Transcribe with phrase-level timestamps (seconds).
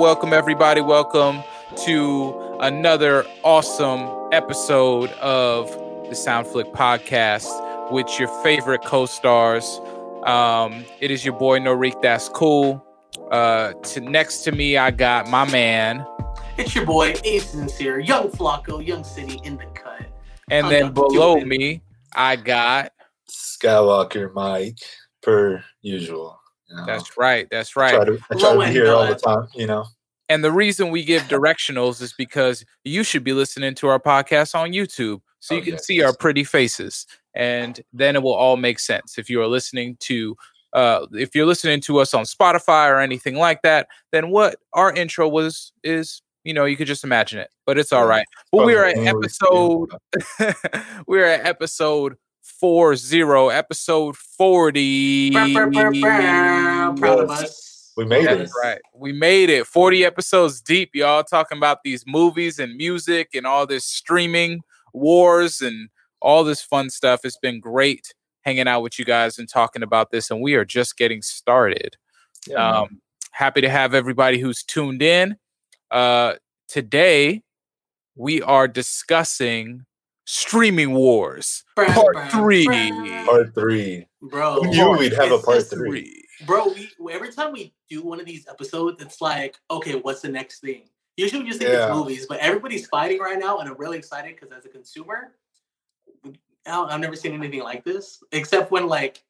[0.00, 0.80] welcome everybody.
[0.80, 1.42] Welcome
[1.84, 5.68] to another awesome episode of
[6.08, 9.78] the Soundflick podcast with your favorite co-stars.
[10.24, 12.00] Um, it is your boy Norik.
[12.00, 12.82] That's cool.
[13.30, 16.06] Uh, to next to me, I got my man.
[16.56, 20.06] It's your boy Ace Sincere, Young Flacco, Young City in the cut.
[20.50, 21.82] And I'm then below me,
[22.14, 22.92] I got.
[23.30, 24.80] Skywalker Mike,
[25.20, 26.39] per usual.
[26.70, 27.48] You know, That's right.
[27.50, 27.94] That's I right.
[27.94, 29.48] try to, I try to Low be end here all the time.
[29.54, 29.86] You know,
[30.28, 34.54] And the reason we give directionals is because you should be listening to our podcast
[34.54, 37.06] on YouTube so you Oh, can yes, see our pretty faces.
[37.34, 39.18] And then it will all make sense.
[39.18, 40.36] If you are listening to
[40.72, 44.92] uh if you're listening to us on Spotify or anything like that, then what our
[44.92, 48.24] intro was is you know, you could just imagine it, but it's all right.
[48.52, 49.90] But we are at episode
[51.06, 52.16] we're at episode
[52.60, 55.30] 40, episode 40.
[55.30, 56.94] Brr, brr, brr, brr.
[56.98, 57.92] Proud of us.
[57.96, 58.50] We made it.
[58.62, 58.80] Right.
[58.94, 59.66] We made it.
[59.66, 64.60] 40 episodes deep, y'all, talking about these movies and music and all this streaming
[64.92, 65.88] wars and
[66.20, 67.20] all this fun stuff.
[67.24, 70.64] It's been great hanging out with you guys and talking about this, and we are
[70.66, 71.96] just getting started.
[72.46, 72.80] Yeah.
[72.80, 73.00] Um,
[73.32, 75.36] happy to have everybody who's tuned in.
[75.90, 76.34] Uh,
[76.68, 77.42] today,
[78.16, 79.86] we are discussing
[80.24, 82.66] streaming wars, Brr, part brr, three.
[82.66, 83.24] brr.
[83.24, 84.06] part three.
[84.22, 86.24] Bro, Who knew we'd have a part just- three?
[86.46, 86.68] bro,
[86.98, 90.60] we every time we do one of these episodes, it's like, okay, what's the next
[90.60, 90.88] thing?
[91.16, 91.86] Usually we just think Yeah.
[91.88, 95.34] it's movies, but everybody's fighting right now, and I'm really excited because as a consumer,
[96.24, 96.30] I
[96.72, 99.22] don't- I've never seen anything like this, except when like,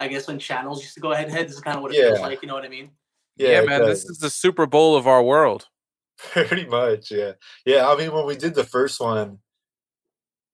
[0.00, 1.48] I guess when channels used to go head to head.
[1.48, 2.42] This is kind of what it feels like.
[2.42, 2.90] You know what I mean?
[3.36, 5.66] Yeah, man, this is the Super Bowl of our world.
[6.18, 7.10] pretty much.
[7.10, 7.32] Yeah,
[7.64, 7.88] yeah.
[7.88, 9.38] I mean, when we did the first one,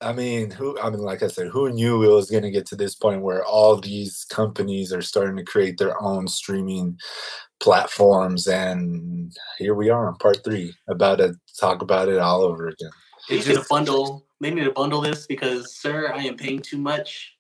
[0.03, 0.79] I mean, who?
[0.81, 3.23] I mean, like I said, who knew it was going to get to this point
[3.23, 6.99] where all these companies are starting to create their own streaming
[7.61, 12.69] platforms, and here we are on part three, about to talk about it all over
[12.69, 12.91] again.
[13.29, 14.27] They It need to bundle.
[14.41, 17.33] They need to bundle this because, sir, I am paying too much.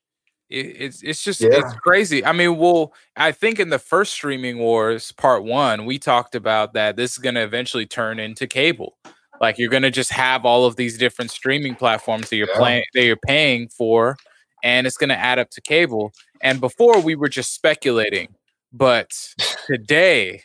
[0.48, 1.48] it, it's it's just Yeah.
[1.52, 2.24] it's crazy.
[2.24, 6.74] I mean, well, I think in the first streaming wars part one, we talked about
[6.74, 8.98] that this is going to eventually turn into cable.
[9.42, 12.58] Like you're going to just have all of these different streaming platforms that you're Yeah.
[12.58, 14.16] playing that you're paying for,
[14.62, 16.12] and it's going to add up to cable.
[16.40, 18.34] And before we were just speculating,
[18.72, 19.10] but
[19.66, 20.42] today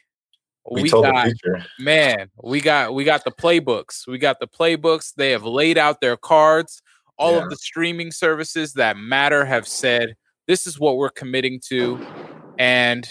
[0.69, 4.47] We, we, told got the man we got we got the playbooks we got the
[4.47, 6.81] playbooks they have laid out their cards
[7.17, 7.43] all Yeah.
[7.43, 10.15] of the streaming services that matter have said
[10.45, 12.01] this is what we're committing to
[12.57, 13.07] and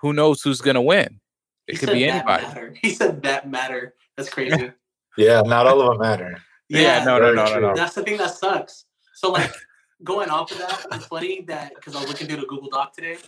[0.00, 1.20] who knows who's going to win
[1.68, 2.74] it He could be anybody Matter.
[2.82, 3.94] He said that matter.
[4.16, 4.72] That's crazy.
[5.16, 6.38] Yeah, not all of them matter.
[6.68, 8.86] yeah, no no no no no That's the thing that sucks.
[9.14, 9.52] So like
[10.04, 12.94] going off of that, it's funny that because I was looking through the Google Doc
[12.94, 13.18] today,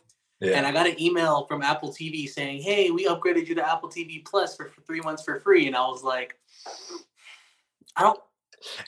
[0.40, 3.88] and I got an email from Apple TV saying, "Hey, we upgraded you to Apple
[3.88, 6.36] TV Plus for, for three months for free," and I was like,
[7.96, 8.20] "I don't."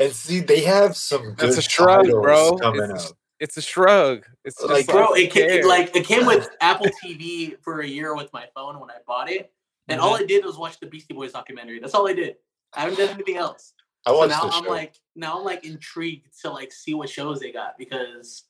[0.01, 2.57] and see, they have some good That's a shrug, titles bro.
[2.57, 3.17] coming It's- up.
[3.41, 6.49] it's a shrug it's just Like, like, Bro, it, came, it like it came with
[6.61, 9.53] Apple TV for a year with my phone when I bought it,
[9.89, 10.23] and all mm-hmm.
[10.23, 11.81] I did was watch the Beastie Boys documentary.
[11.81, 12.37] That's all I did.
[12.77, 13.73] I haven't done anything else.
[14.05, 17.51] I So now I'm like, now I'm like intrigued to like see what shows they
[17.51, 18.45] got because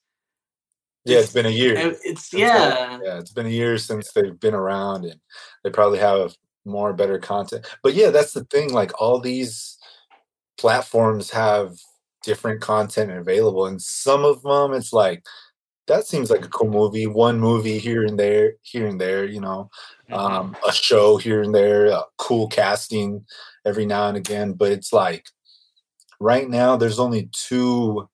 [1.05, 1.77] yeah, it's been a year.
[1.77, 2.99] it- it's yeah.
[2.99, 5.21] they- yeah, it's been a year since they've been around, and
[5.63, 7.65] they probably have more better content.
[7.83, 8.73] But yeah, that's the thing.
[8.73, 9.79] Like all these
[10.59, 11.77] platforms have
[12.25, 15.25] different content available, and some of them it's like
[15.89, 17.07] that seems like a cool movie.
[17.07, 19.25] One movie here and there, here and there.
[19.25, 19.71] You know,
[20.11, 20.17] Mhm.
[20.17, 23.25] um, a show here and there, uh, cool casting
[23.65, 24.53] every now and again.
[24.55, 25.27] But it's like
[26.21, 28.09] right now, there's only two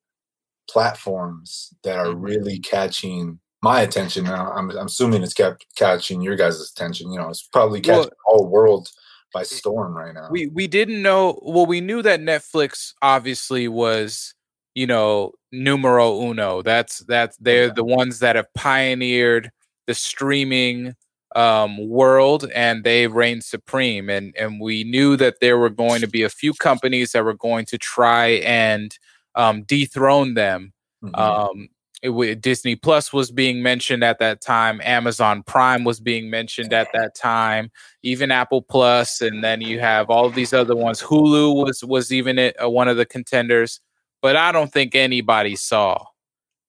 [0.70, 2.22] platforms that are Mhm.
[2.22, 4.24] really catching my attention.
[4.24, 7.12] Now, I'm, I'm assuming it's kept catching your guys' attention.
[7.12, 8.88] You know, it's probably Well- catching the whole world
[9.32, 10.28] by storm right now.
[10.30, 14.34] we we didn't know well we knew that netflix obviously was
[14.74, 19.50] you know numero uno that's that's they're the ones that have pioneered
[19.86, 20.94] the streaming
[21.36, 26.08] um world and they reign supreme and and we knew that there were going to
[26.08, 28.98] be a few companies that were going to try and
[29.34, 30.72] um dethrone them
[31.04, 31.18] Mhm.
[31.18, 31.68] um
[32.02, 34.80] it, Disney Plus was being mentioned at that time.
[34.82, 37.70] Amazon Prime was being mentioned at that time.
[38.02, 41.00] Even Apple Plus, and then you have all these other ones.
[41.00, 43.80] Hulu was was even it, uh, one of the contenders,
[44.22, 46.06] but I don't think anybody saw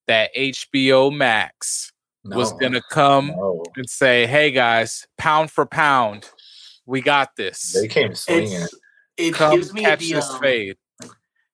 [0.08, 1.94] that HBO Max
[2.26, 3.64] was going to come no.
[3.76, 6.30] and say, "Hey guys, pound for pound,
[6.86, 7.74] we got this.
[7.74, 8.64] They came swinging.
[8.64, 8.76] It's
[9.16, 10.78] it Come gives me catch the this um, fade."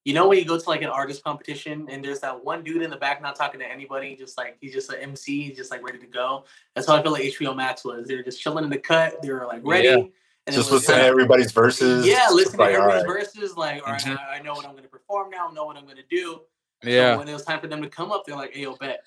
[0.05, 2.81] you know when you go to like an artist competition and there's that one dude
[2.81, 5.69] in the back not talking to anybody, just like he's just an MC, he's just
[5.69, 6.45] like ready to go.
[6.73, 8.07] That's how I feel like HBO Max was.
[8.07, 9.21] They're just chilling in the cut.
[9.21, 10.03] They were like ready, Yeah.
[10.49, 12.07] And Just it was listen to everybody's verses.
[12.07, 13.23] Yeah, listen to like, everybody's alright.
[13.25, 13.55] verses.
[13.55, 14.17] Like, all right, Mhm.
[14.17, 15.47] I, I know what I'm going to perform now.
[15.47, 16.41] I know what I'm going to do.
[16.83, 17.15] So Yeah.
[17.17, 19.03] when it was time for them to come up, they're like, "Hey, yo, bet,"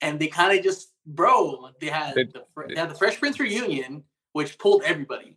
[0.00, 3.38] and they kind of just, bro, they had They- the, they had the Fresh Prince
[3.38, 5.36] reunion, which pulled everybody,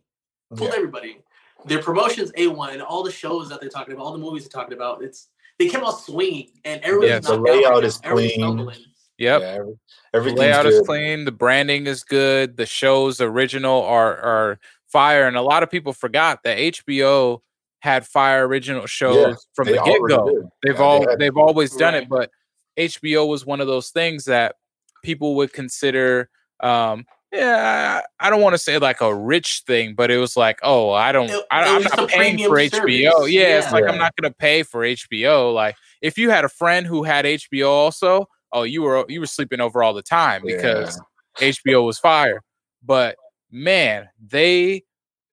[0.56, 0.76] pulled Yeah.
[0.76, 1.20] everybody.
[1.66, 4.44] Their promotions a one, and all the shows that they're talking about, all the movies
[4.48, 5.02] they're talking about.
[5.04, 5.28] It's
[5.58, 7.26] they came out swinging, and everyone's Yes.
[7.26, 8.70] The knocked out right layout is clean.
[9.18, 9.40] Yep.
[9.42, 9.78] Yeah, every, The
[10.16, 11.26] everything's layout is clean.
[11.26, 12.56] The branding is good.
[12.56, 14.58] The shows original are are
[14.92, 17.40] fire, and a lot of people forgot that HBO
[17.80, 20.50] had fire original shows from the get go.
[20.62, 22.02] They've Yeah, all had- they've always done Right.
[22.02, 22.30] it, but
[22.76, 24.56] HBO was one of those things that
[25.02, 26.28] people would consider.
[26.60, 30.36] Um, yeah, I I don't want to say like a rich thing, but it was
[30.36, 33.10] like, oh, I don't, It- I, it I'm not paying for premium HBO.
[33.12, 33.30] service.
[33.32, 33.72] Yeah, it's Yeah.
[33.72, 35.52] like I'm not gonna pay for HBO.
[35.54, 39.26] Like if you had a friend who had HBO also, oh, you were you were
[39.26, 41.00] sleeping over all the time because
[41.38, 42.42] HBO was fire.
[42.84, 43.16] But
[43.50, 44.84] man, they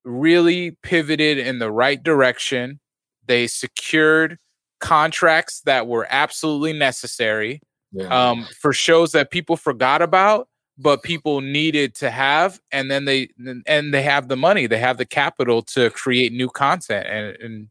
[0.04, 2.80] really pivoted in the right direction.
[3.26, 4.38] They secured
[4.80, 7.60] contracts that were absolutely necessary
[7.92, 8.30] yeah.
[8.30, 10.48] um, for shows that people forgot about,
[10.78, 13.28] but people needed to have, and then they
[13.66, 17.68] and they have the money, they have the capital to create new content, and, and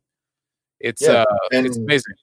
[0.80, 2.16] it's Yeah, uh, and it's amazing.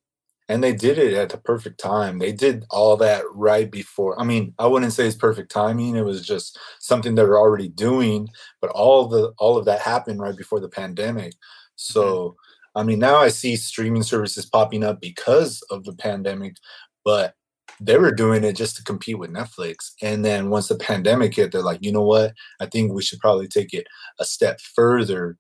[0.49, 2.19] And they did it at the perfect time.
[2.19, 4.21] They did all that right before.
[4.21, 5.97] I mean, I wouldn't say it's perfect timing.
[5.97, 8.29] It was just something they were already doing,
[8.61, 11.33] but all the all of that happened right before the pandemic.
[11.77, 12.79] So, mm-hmm.
[12.81, 16.57] I mean, now I see streaming services popping up because of the pandemic,
[17.05, 17.35] but
[17.81, 19.93] they were doing it just to compete with Netflix.
[20.03, 22.35] And then once the pandemic hit, they're like, you know what?
[22.61, 23.87] I think we should probably take it
[24.21, 25.39] a step further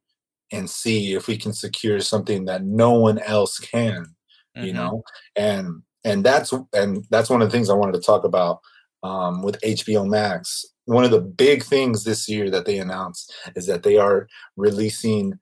[0.50, 4.14] and see if we can secure something that no one else can
[4.56, 4.76] you Mhm.
[4.76, 5.02] know
[5.36, 8.60] and and that's and that's one of the things i wanted to talk about
[9.02, 13.66] um, with hbo max one of the big things this year that they announced is
[13.66, 15.32] that they are releasing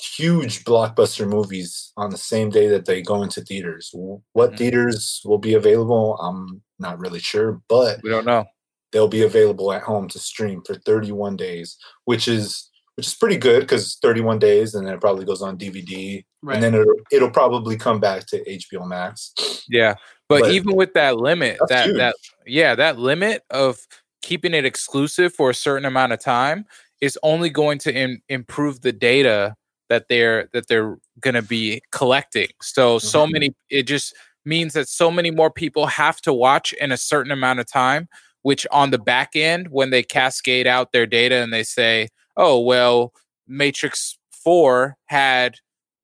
[0.00, 3.90] huge blockbuster movies on the same day that they go into theaters
[4.32, 4.58] what Mhm.
[4.58, 8.44] theaters will be available i'm not really sure but we don't know.
[8.92, 13.36] they'll be available at home to stream for 31 days which is which is pretty
[13.36, 16.54] good because 31 days and then it probably goes on dvd Right.
[16.54, 19.32] and then it'll, it'll probably come back to HBO Max.
[19.68, 19.94] Yeah,
[20.28, 21.96] but, But even with that limit, that huge.
[21.98, 22.14] that
[22.46, 23.78] yeah, that limit of
[24.22, 26.64] keeping it exclusive for a certain amount of time
[27.00, 29.54] is only going to im- improve the data
[29.88, 32.48] that they're that they're going to be collecting.
[32.62, 33.32] So so Mhm.
[33.32, 34.14] many it just
[34.44, 38.08] means that so many more people have to watch in a certain amount of time
[38.42, 42.60] which on the back end when they cascade out their data and they say, "Oh,
[42.60, 43.12] well,
[43.48, 45.56] Matrix 4 had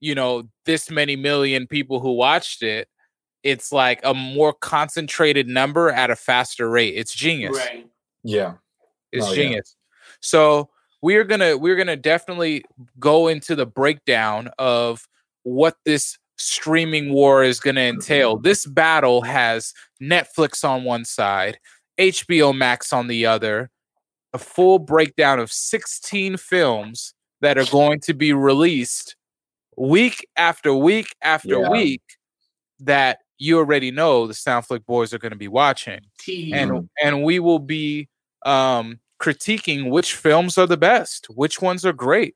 [0.04, 2.88] you know this many million people who watched it
[3.42, 7.88] it's like a more concentrated number at a faster rate it's genius Right.
[8.22, 8.54] Yeah.
[9.12, 9.34] it's Oh, yeah.
[9.34, 9.76] genius
[10.20, 10.68] so
[11.00, 12.64] we're gonna we're gonna definitely
[12.98, 15.08] go into the breakdown of
[15.42, 18.42] what this streaming war is gonna entail mm-hmm.
[18.42, 19.72] this battle has
[20.02, 21.58] netflix on one side
[21.98, 23.70] hbo max on the other
[24.34, 29.16] a full breakdown of 16 films that are going to be released
[29.76, 31.70] week after week after Yeah.
[31.70, 32.02] week
[32.80, 36.52] that you already know the Soundflick boys are going to be watching T.
[36.52, 38.08] and and we will be
[38.46, 42.34] um critiquing which films are the best which ones are great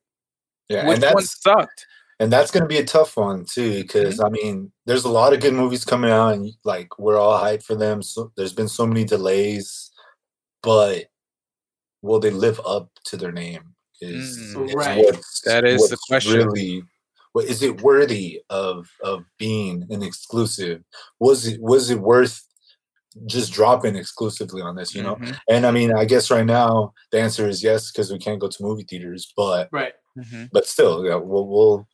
[0.69, 0.87] Yeah.
[0.89, 1.87] which and ones that's sucked
[2.21, 5.39] and that's gonna be a tough one too, because I mean, there's a lot of
[5.41, 8.03] good movies coming out, and like we're all hyped for them.
[8.03, 9.93] So there's been so many delays,
[10.65, 11.05] but
[12.03, 13.73] will they live up to their name?
[14.01, 14.69] Is, Mm.
[14.69, 14.99] is Right.
[14.99, 16.39] what's- That is the question.
[16.39, 16.89] Really, what
[17.41, 20.83] is it worthy of of being an exclusive?
[21.21, 22.45] Was it was it worth
[23.27, 24.95] just dropping exclusively on this?
[24.95, 28.13] You know, Mhm, And I mean, I guess right now the answer is yes because
[28.13, 29.95] we can't go to movie theaters, but Right.
[30.17, 30.49] mhm.
[30.53, 31.89] but still, yeah, we'll, we'll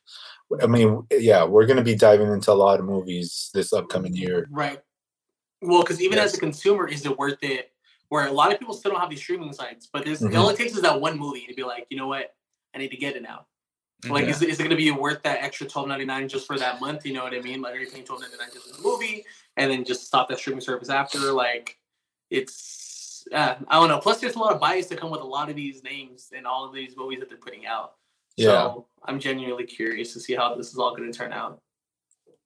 [0.61, 4.47] I mean, yeah, we're gonna be diving into a lot of movies this upcoming year.
[4.51, 4.79] Right.
[5.61, 7.71] Well, because even as a consumer, is it worth it?
[8.09, 10.35] Where a lot of people still don't have these streaming sites, but there's, it Mhm.
[10.35, 12.35] only takes is that one movie to be like, you know what,
[12.75, 13.47] I need to get it now.
[14.09, 14.31] Like, Yeah.
[14.31, 16.57] is, it- is it going to be worth that extra twelve ninety nine just for
[16.59, 17.05] that month?
[17.05, 17.61] You know what I mean?
[17.61, 19.25] Like, are you paying twelve ninety nine just for the movie
[19.57, 21.31] and then just stop that streaming service after?
[21.31, 21.77] Like,
[22.29, 23.99] it's uh, I don't know.
[23.99, 26.45] Plus, there's a lot of bias to come with a lot of these names and
[26.45, 27.93] all of these movies that they're putting out.
[28.37, 28.47] Yeah.
[28.49, 31.61] So I'm genuinely curious to see how this is all going to turn out.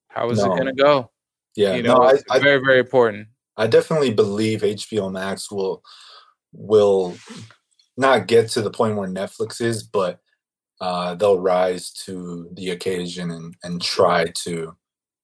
[0.08, 0.46] how is No.
[0.46, 1.12] it going to go
[1.56, 3.28] Yeah, you know no, I, it's I, very very important
[3.58, 5.84] I definitely believe HBO Max will
[6.54, 7.18] will
[7.98, 10.20] not get to the point where Netflix is, but
[10.82, 14.76] uh, they'll rise to the occasion and and try to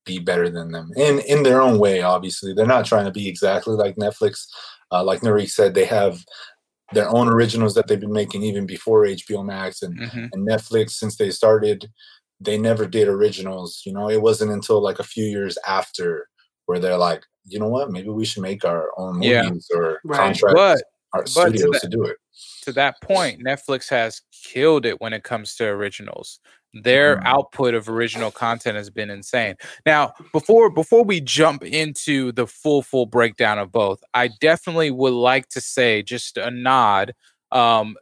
[0.06, 2.02] be better than them in in their own way.
[2.02, 4.46] Obviously, they're not trying to be exactly like Netflix.
[4.92, 6.24] Uh, like Narik said, they have
[6.94, 10.30] their own originals that they've been making even before HBO Max and, Mhm.
[10.32, 11.90] and Netflix since they started.
[12.40, 13.82] They never did originals.
[13.86, 16.28] You know, it wasn't until like a few years after
[16.68, 19.42] where they're like, you know what, maybe we should make our own Yeah.
[19.44, 20.20] movies or Right.
[20.20, 20.84] contract But
[21.16, 22.18] our to studios that- to do it.
[22.64, 26.40] to that point, Netflix has killed it when it comes to originals.
[26.84, 27.26] Their Mhm.
[27.26, 29.56] output of original content has been insane.
[29.86, 35.14] Now, before before we jump into the full full breakdown of both, I definitely would
[35.14, 37.14] like to say just a nod
[37.52, 37.96] um,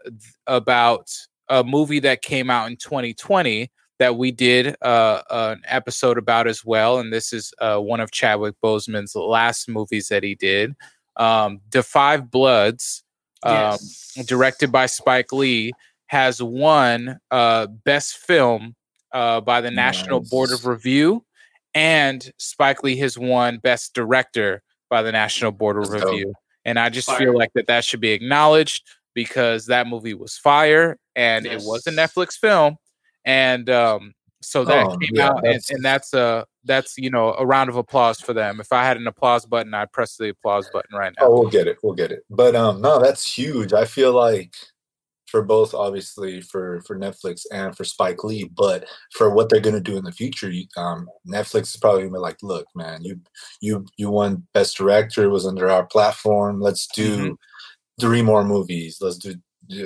[0.48, 1.12] about
[1.50, 6.66] a movie that came out in 2020 that we did uh, an episode about as
[6.66, 10.74] well, and this is uh, one of Chadwick Boseman's last movies that he did,
[11.18, 13.04] um, "The Five Bloods."
[13.46, 14.14] Um, Yes.
[14.26, 15.74] directed by Spike Lee,
[16.08, 18.74] has won uh, Best Film
[19.12, 21.26] uh, by the National Board of Review,
[21.74, 26.12] and Spike Lee has won Best Director by the National Board of That's dope.
[26.14, 26.34] Review.
[26.64, 27.18] And I just Fire.
[27.18, 31.86] feel like that that should be acknowledged because that movie was fire and it was
[31.86, 32.78] a Netflix film,
[33.26, 37.10] and um, so that Oh, came yeah, out, and, that's- and that's a that's you
[37.10, 38.60] know a round of applause for them.
[38.60, 41.28] If I had an applause button, I'd press the applause button right now.
[41.28, 41.78] Oh, we'll get it.
[41.84, 42.24] We'll get it.
[42.30, 43.74] But um, no, that's huge.
[43.74, 44.54] I feel like
[45.28, 49.80] for both, obviously for for Netflix and for Spike Lee, but for what they're gonna
[49.80, 53.20] do in the future, you- um, Netflix is probably gonna be like, look, man, you
[53.60, 56.62] you you won Best Director, it was under our platform.
[56.62, 57.38] Let's do
[58.00, 58.98] three more movies.
[59.02, 59.36] Let's do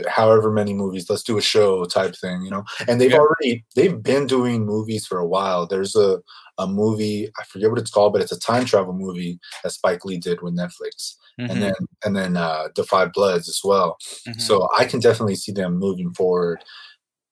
[0.08, 1.10] however many movies.
[1.10, 2.64] Let's do a show type thing, you know.
[2.88, 3.20] And they've Yeah.
[3.20, 5.68] already they've been doing movies for a while.
[5.68, 6.20] There's a
[6.60, 10.06] a movie I forget what it's called, but it's a time travel movie that Spike
[10.06, 11.74] Lee did with Netflix Mhm, and then
[12.06, 14.42] and then uh the five bloods as well mhm.
[14.42, 16.64] so i can definitely see them moving forward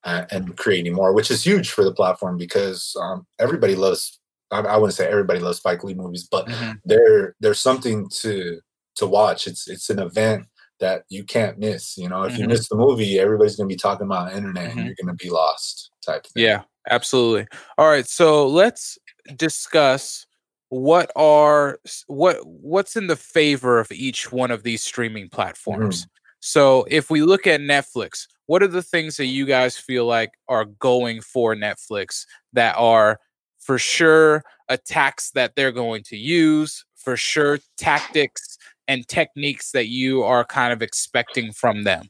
[0.04, 4.20] uh, and creating more which is huge for the platform because um everybody loves
[4.52, 6.80] I, I wouldn't say everybody loves spike lee movies but Mhm.
[6.84, 8.60] there there's something to
[8.96, 10.46] to watch it's it's an event
[10.80, 12.48] that you can't miss you know if you Mhm.
[12.48, 14.76] miss the movie everybody's gonna be talking about internet Mhm.
[14.76, 17.46] and you're gonna be lost type thing Yeah, absolutely.
[17.78, 18.98] All right, so let's
[19.36, 20.26] discuss
[20.68, 21.78] what are
[22.08, 26.06] what what's in the favor of each one of these streaming platforms.
[26.40, 30.32] So if we look at Netflix, what are the things that you guys feel like
[30.48, 33.18] are going for Netflix that are
[33.58, 40.22] for sure attacks that they're going to use, for sure tactics and techniques that you
[40.22, 42.08] are kind of expecting from them?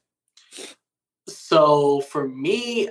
[1.29, 2.89] So for me,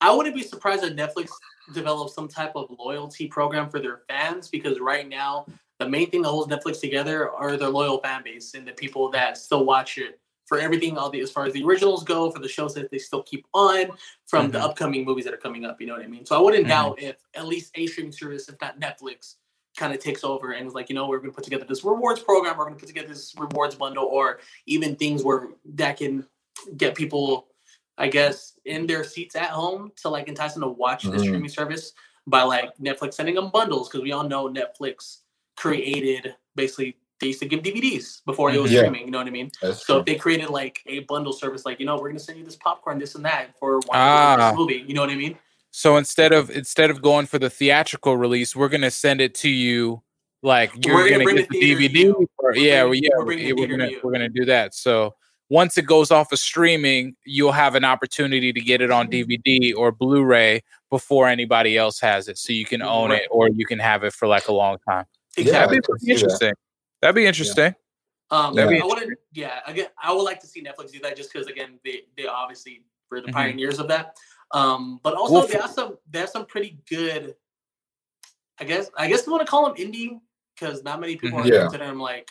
[0.00, 1.30] I wouldn't be surprised if Netflix
[1.72, 5.46] develops some type of loyalty program for their fans because right now
[5.78, 9.10] the main thing that holds Netflix together are their loyal fan base and the people
[9.10, 12.38] that still watch it for everything all the as far as the originals go for
[12.38, 13.86] the shows that they still keep on
[14.26, 14.62] from the Mhm.
[14.62, 16.68] upcoming movies that are coming up you know what i mean so i wouldn't Mhm.
[16.68, 19.36] doubt if at least a streaming service if not netflix
[19.76, 21.82] kind of takes over and is like you know we're going to put together this
[21.84, 25.96] rewards program we're going to put together this rewards bundle or even things where that
[25.96, 26.24] can
[26.76, 27.48] get people
[27.96, 31.20] I guess, in their seats at home to like entice them to watch the Mhm.
[31.20, 31.92] streaming service
[32.26, 35.18] by like Netflix sending them bundles because we all know Netflix
[35.56, 38.80] created basically they used to give DVDs before it was Yeah.
[38.80, 39.04] streaming.
[39.04, 39.52] You know what I mean?
[39.62, 40.00] That's So true.
[40.00, 42.56] if they created like a bundle service, like you know, we're gonna send you this
[42.56, 44.50] popcorn, this and that for watching Ah.
[44.50, 44.84] this movie.
[44.86, 45.38] You know what I mean?
[45.76, 49.48] So instead of instead of going for the theatrical release, we're gonna send it to
[49.48, 50.04] you
[50.40, 51.98] like you're We're gonna gonna, get the the DVD.
[51.98, 52.28] you.
[52.38, 54.00] Or, We're yeah, bringing- well, yeah, we're bringing yeah, we're theater gonna you.
[54.04, 54.72] we're gonna do that.
[54.76, 55.16] So
[55.50, 59.74] once it goes off of streaming, you'll have an opportunity to get it on DVD
[59.76, 63.22] or Blu-ray before anybody else has it, so you can own Right.
[63.22, 65.06] it or you can have it for like a long time.
[65.36, 66.12] Yeah, That'd be could pretty that.
[66.12, 66.52] interesting.
[67.02, 67.74] That'd be interesting.
[68.30, 69.18] Um, That'd be I wouldn't.
[69.32, 72.26] Yeah, again, I would like to see Netflix do that just because again, they they
[72.28, 73.32] obviously were the Mhm.
[73.32, 74.14] pioneers of that.
[74.54, 77.34] Um, but also Well, they for- have some they have some pretty good.
[78.58, 80.20] I guess I guess you want to call them indie
[80.54, 81.44] because not many people Mhm.
[81.44, 81.60] are Yeah.
[81.62, 82.30] considering them like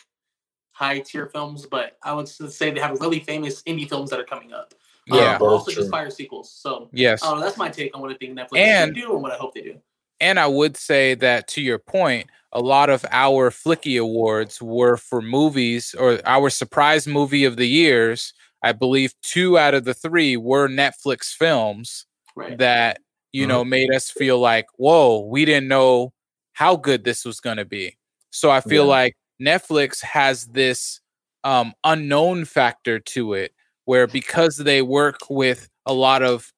[0.72, 4.24] high tier films, but I would say they have really famous indie films that are
[4.24, 4.74] coming up.
[5.10, 5.38] Um, Yeah.
[5.38, 6.50] but also That's just fire sequels.
[6.50, 7.22] So Yes.
[7.22, 9.36] uh, that's my take on what I think Netflix And- should do and what I
[9.36, 9.80] hope they do.
[10.18, 14.96] And I would say that to your point, a lot of our Flicky awards were
[14.96, 18.32] for movies or our surprise movie of the years.
[18.62, 22.58] I believe two out of the three were Netflix films Right.
[22.58, 23.00] that,
[23.32, 23.48] you Mhm.
[23.48, 26.12] know, made us feel like, whoa, we didn't know
[26.54, 27.96] how good this was going to be.
[28.30, 28.90] So I feel Yeah.
[28.90, 31.00] like Netflix has this
[31.44, 33.52] um, unknown factor to it
[33.84, 36.52] where because they work with a lot of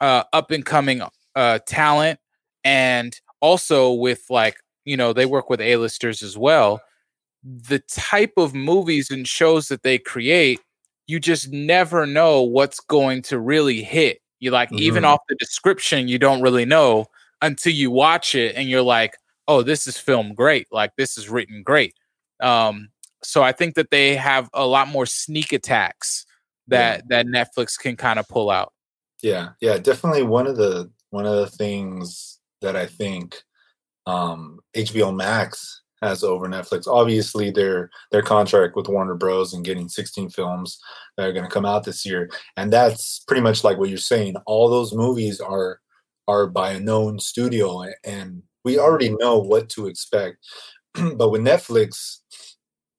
[0.00, 1.02] uh, up and coming
[1.36, 2.20] uh, talent
[2.64, 6.80] and also with like you know they work with a-listers as well
[7.44, 10.60] the type of movies and shows that they create
[11.06, 15.08] you just never know what's going to really hit you like even Mhm.
[15.08, 17.06] off the description you don't really know
[17.42, 19.16] until you watch it and you're like
[19.48, 21.94] oh this is filmed great like this is written great
[22.40, 22.88] um
[23.22, 26.26] so i think that they have a lot more sneak attacks
[26.68, 27.22] that yeah.
[27.22, 28.72] that Netflix can kind of pull out.
[29.22, 33.42] Yeah, yeah, definitely one of the one of the things that I think
[34.06, 36.86] um, HBO Max has over Netflix.
[36.86, 39.52] Obviously, their their contract with Warner Bros.
[39.52, 40.78] and getting 16 films
[41.16, 43.98] that are going to come out this year, and that's pretty much like what you're
[43.98, 44.36] saying.
[44.46, 45.80] All those movies are
[46.28, 50.38] are by a known studio, and we already know what to expect.
[50.94, 52.18] but with Netflix,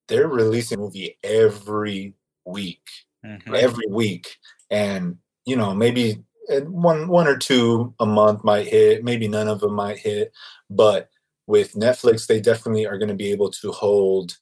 [0.08, 2.88] they're releasing a movie every week,
[3.26, 3.54] mm-hmm.
[3.54, 4.38] every week,
[4.70, 9.60] and you know maybe one one or two a month might hit, maybe none of
[9.60, 10.32] them might hit,
[10.70, 11.10] but
[11.48, 14.38] with Netflix, they definitely are going to be able to hold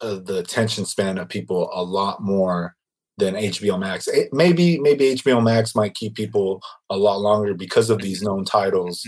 [0.00, 2.74] uh, the attention span of people a lot more
[3.18, 4.08] than HBO Max.
[4.08, 8.44] It, maybe maybe HBO Max might keep people a lot longer because of these known
[8.44, 9.06] titles,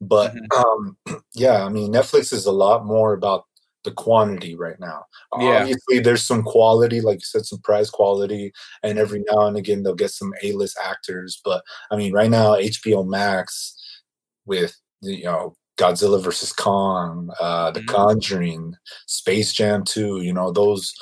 [0.00, 1.14] but mm-hmm.
[1.14, 3.44] um, yeah, I mean Netflix is a lot more about
[3.84, 5.04] the quantity right now.
[5.38, 5.60] Yeah.
[5.60, 9.82] Obviously, there's some quality, like you said, some prize quality, and every now and again
[9.82, 11.40] they'll get some A-list actors.
[11.44, 13.76] But I mean, right now HBO Max
[14.44, 17.94] with you know Godzilla versus Kong, uh, The mm-hmm.
[17.94, 18.74] Conjuring,
[19.06, 20.92] Space Jam 2, you know, those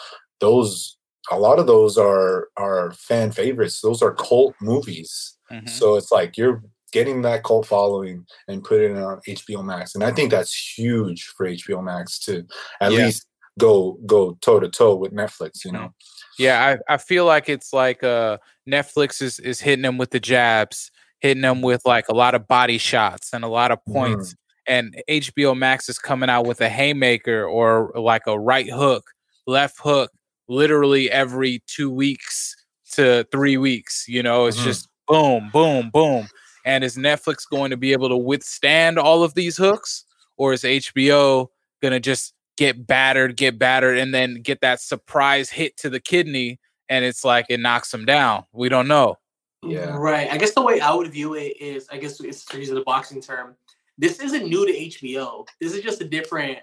[0.40, 0.96] those
[1.30, 3.80] a lot of those are are fan favorites.
[3.80, 5.36] Those are cult movies.
[5.50, 5.66] Mm-hmm.
[5.66, 6.62] So it's like you're
[6.92, 9.94] getting that cult following and putting it on HBO Max.
[9.94, 12.44] And I think that's huge for HBO Max to
[12.80, 13.06] at yeah.
[13.06, 13.26] least
[13.58, 15.80] go go toe to toe with Netflix, you know.
[15.80, 16.42] Mm-hmm.
[16.42, 20.20] Yeah, I, I feel like it's like uh Netflix is is hitting them with the
[20.20, 24.32] jabs, hitting them with like a lot of body shots and a lot of points.
[24.32, 24.36] Mm
[24.70, 29.10] and HBO Max is coming out with a haymaker or like a right hook,
[29.48, 30.12] left hook,
[30.48, 32.54] literally every two weeks
[32.92, 34.06] to three weeks.
[34.06, 34.66] You know, it's mm-hmm.
[34.66, 36.28] just boom, boom, boom.
[36.64, 40.04] And is Netflix going to be able to withstand all of these hooks,
[40.36, 41.48] or is HBO
[41.82, 46.00] going to just get battered, get battered, and then get that surprise hit to the
[46.00, 46.60] kidney?
[46.88, 48.44] And it's like it knocks them down.
[48.52, 49.16] We don't know.
[49.62, 49.96] Yeah.
[49.96, 50.30] Right.
[50.30, 52.82] I guess the way I would view it is, I guess it's to use the
[52.82, 53.56] boxing term,
[54.00, 55.47] this isn't new to HBO.
[55.60, 56.58] This is just a different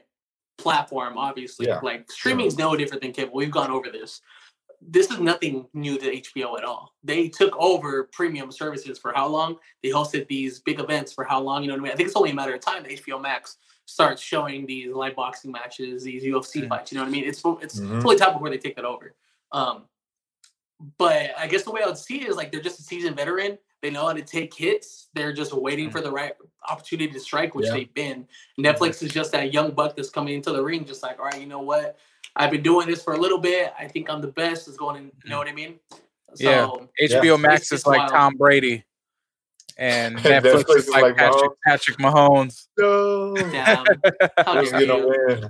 [0.57, 1.67] platform, obviously.
[1.67, 1.79] Yeah.
[1.83, 3.35] Like streaming is no different than cable.
[3.35, 4.21] We've gone over this.
[4.81, 6.95] This is nothing new to HBO at all.
[7.03, 9.57] They took over premium services for how long?
[9.83, 11.61] They hosted these big events for how long?
[11.61, 11.91] You know what I mean?
[11.91, 15.15] I think it's only a matter of time that HBO Max starts showing these live
[15.15, 16.69] boxing matches, these UFC mm-hmm.
[16.69, 16.91] fights.
[16.91, 17.23] You know what I mean?
[17.23, 18.01] It's it's mm-hmm.
[18.01, 19.15] fully time before they take that over.
[19.51, 19.83] Um,
[20.97, 23.15] but I guess the way I would see it is like they're just a seasoned
[23.15, 25.07] veteran they know how to take hits.
[25.13, 26.03] They're just waiting for mm.
[26.03, 26.33] the right
[26.67, 27.73] opportunity to strike, which yeah.
[27.73, 28.27] they've been.
[28.59, 28.65] Mm-hmm.
[28.65, 31.39] Netflix is just that young buck that's coming into the ring, just like, all right,
[31.39, 31.97] you know what?
[32.35, 33.73] I've been doing this for a little bit.
[33.79, 34.67] I think I'm the best.
[34.67, 35.39] Is going in, you know mm.
[35.39, 35.79] what I mean?
[36.35, 37.07] So, yeah.
[37.07, 37.35] HBO yeah.
[37.37, 38.11] Max is like wild.
[38.11, 38.83] Tom Brady
[39.79, 42.67] and Netflix, Netflix is like, like Patrick, Patrick Mahomes.
[42.79, 43.85] No, Damn.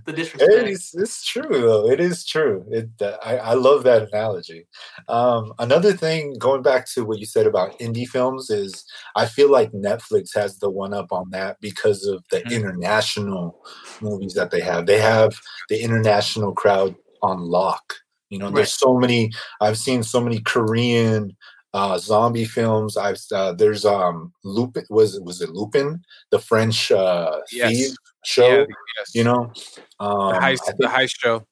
[0.05, 0.51] The disrespect.
[0.51, 1.89] It is, it's true though.
[1.89, 2.65] It is true.
[2.69, 2.89] It.
[3.01, 4.65] Uh, I, I love that analogy.
[5.07, 8.85] Um, another thing, going back to what you said about indie films, is
[9.15, 12.53] I feel like Netflix has the one up on that because of the mm-hmm.
[12.53, 13.59] international
[14.01, 14.85] movies that they have.
[14.85, 15.37] They have
[15.69, 17.93] the international crowd on lock.
[18.29, 18.55] You know, right.
[18.55, 19.31] there's so many.
[19.61, 21.35] I've seen so many Korean
[21.77, 22.97] uh, zombie films.
[22.97, 27.69] I've uh, there's um Lupin was was it Lupin the French uh, yes.
[27.69, 28.59] thief show?
[28.59, 28.65] Yeah,
[28.97, 29.11] yes.
[29.13, 29.53] You know,
[29.99, 31.45] um, the heist the heist show.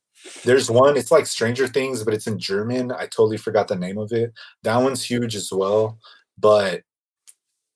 [0.44, 0.98] There's one.
[0.98, 2.92] It's like Stranger Things, but it's in German.
[2.92, 4.34] I totally forgot the name of it.
[4.64, 6.00] That one's huge as well.
[6.40, 6.82] But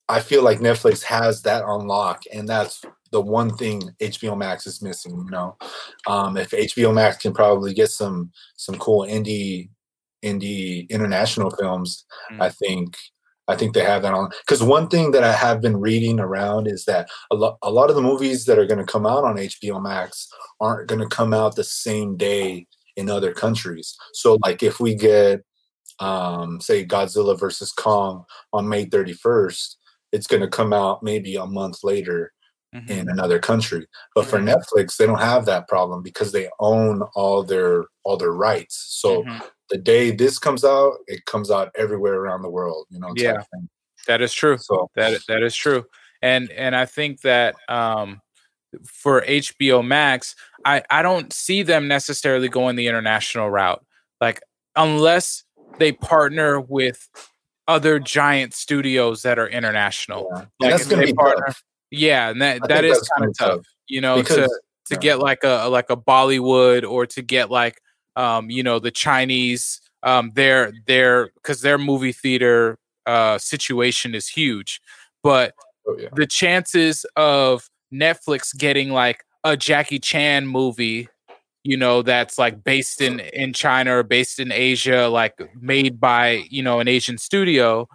[0.07, 4.65] I feel like Netflix has that on lock, and that's the one thing HBO Max
[4.65, 5.11] is missing.
[5.11, 5.57] You know,
[6.07, 9.69] um, if HBO Max can probably get some some cool indie
[10.23, 12.41] indie international films, mm.
[12.41, 12.95] I think
[13.49, 14.29] I think they have that on.
[14.45, 17.89] Because one thing that I have been reading around is that a, lo- a lot
[17.89, 20.29] of the movies that are going to come out on HBO Max
[20.61, 23.97] aren't going to come out the same day in other countries.
[24.13, 25.41] So, like, if we get,
[25.99, 29.75] um, say, Godzilla versus Kong on May 31st,
[30.11, 32.31] it's going to come out maybe a month later
[32.75, 32.91] mm-hmm.
[32.91, 33.87] in another country.
[34.13, 38.33] But for Netflix, they don't have that problem because they own all their all their
[38.33, 38.85] rights.
[38.89, 42.87] So mm-hmm the day this comes out, it comes out everywhere around the world.
[42.89, 43.13] You know.
[43.15, 43.43] Yeah,
[44.07, 44.57] that is true.
[44.57, 45.85] So that that is true,
[46.21, 48.21] and and I think that um,
[48.85, 53.83] for HBO Max, I I don't see them necessarily going the international route,
[54.19, 54.41] like
[54.75, 55.43] unless
[55.77, 57.07] they partner with
[57.67, 60.27] other giant studios that are international.
[60.31, 60.45] Yeah.
[60.59, 61.63] Like that's gonna be partner, tough.
[61.91, 64.99] Yeah, and that, that is kind of tough, tough, you know, because, to to yeah.
[64.99, 67.79] get like a like a Bollywood or to get like
[68.19, 74.27] um, you know, the Chinese, um, their their because their movie theater uh, situation is
[74.27, 74.81] huge,
[75.23, 75.53] but
[75.87, 76.09] oh, yeah.
[76.13, 81.07] the chances of Netflix getting like a Jackie Chan movie
[81.63, 86.43] you know that's like based in in China or based in Asia like made by
[86.49, 87.87] you know an Asian studio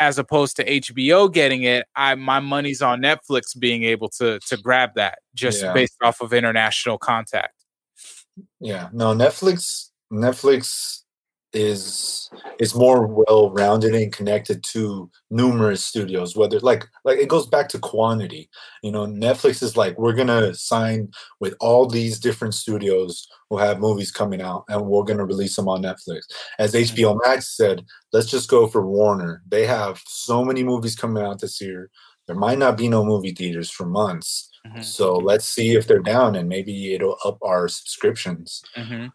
[0.00, 4.56] as opposed to HBO getting it I my money's on Netflix being able to to
[4.56, 5.72] grab that just Yeah.
[5.72, 7.57] based off of international contact
[8.60, 11.02] Yeah, no, Netflix Netflix
[11.54, 12.28] is
[12.60, 16.36] is more well rounded and connected to numerous studios.
[16.36, 18.50] Whether like like it goes back to quantity.
[18.82, 23.80] You know, Netflix is like we're gonna sign with all these different studios who have
[23.80, 26.20] movies coming out, and we're gonna release them on Netflix.
[26.58, 26.94] As mm-hmm.
[26.94, 29.42] HBO Max said, let's just go for Warner.
[29.48, 31.90] They have so many movies coming out this year.
[32.26, 34.47] There might not be no movie theaters for months.
[34.66, 34.84] Mhm.
[34.84, 38.62] So let's see if they're down and maybe it'll up our subscriptions.
[38.74, 39.06] hmm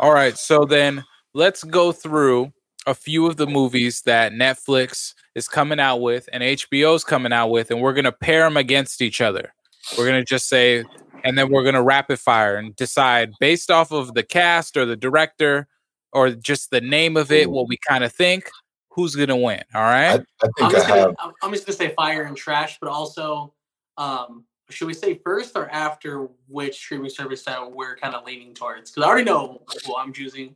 [0.00, 2.52] All right, so then let's go through
[2.86, 7.48] a few of the movies that Netflix is coming out with and HBO's coming out
[7.48, 9.52] with, and we're gonna pair them against each other.
[9.96, 10.84] We're gonna just say,
[11.24, 14.96] and then we're gonna rapid fire and decide based off of the cast or the
[14.96, 15.68] director
[16.12, 18.48] or just the name of it, what we kind of think,
[18.90, 19.62] who's gonna win.
[19.74, 20.06] All right.
[20.08, 20.26] I, right.
[20.42, 21.14] I I'm think I just, gonna, have.
[21.18, 23.52] I'm- I'm just gonna say fire and trash, but also,
[23.98, 28.54] um, should we say first or after which streaming service that we're kind of leaning
[28.54, 28.90] towards?
[28.90, 30.54] Because I already know who I'm choosing.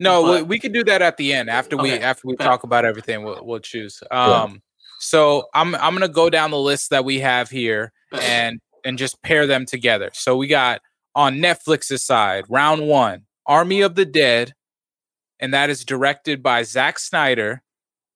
[0.00, 2.46] No, we, But- we could do that at the end after we after we fair.
[2.46, 3.22] talk about everything.
[3.24, 4.02] We'll we'll choose.
[4.10, 4.62] Um,
[4.98, 9.20] so I'm I'm gonna go down the list that we have here and and just
[9.22, 10.10] pair them together.
[10.14, 10.80] So we got
[11.14, 14.54] on Netflix's side, round one, Army of the Dead,
[15.40, 17.62] and that is directed by Zack Snyder,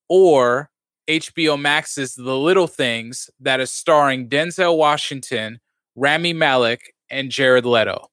[0.09, 0.71] or
[1.09, 5.61] HBO Max's The Little Things, that is starring Denzel Washington,
[5.95, 8.11] Rami Malek, and Jared Leto.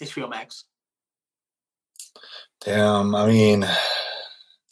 [0.00, 0.64] HBO Max.
[2.64, 3.64] Damn, I mean,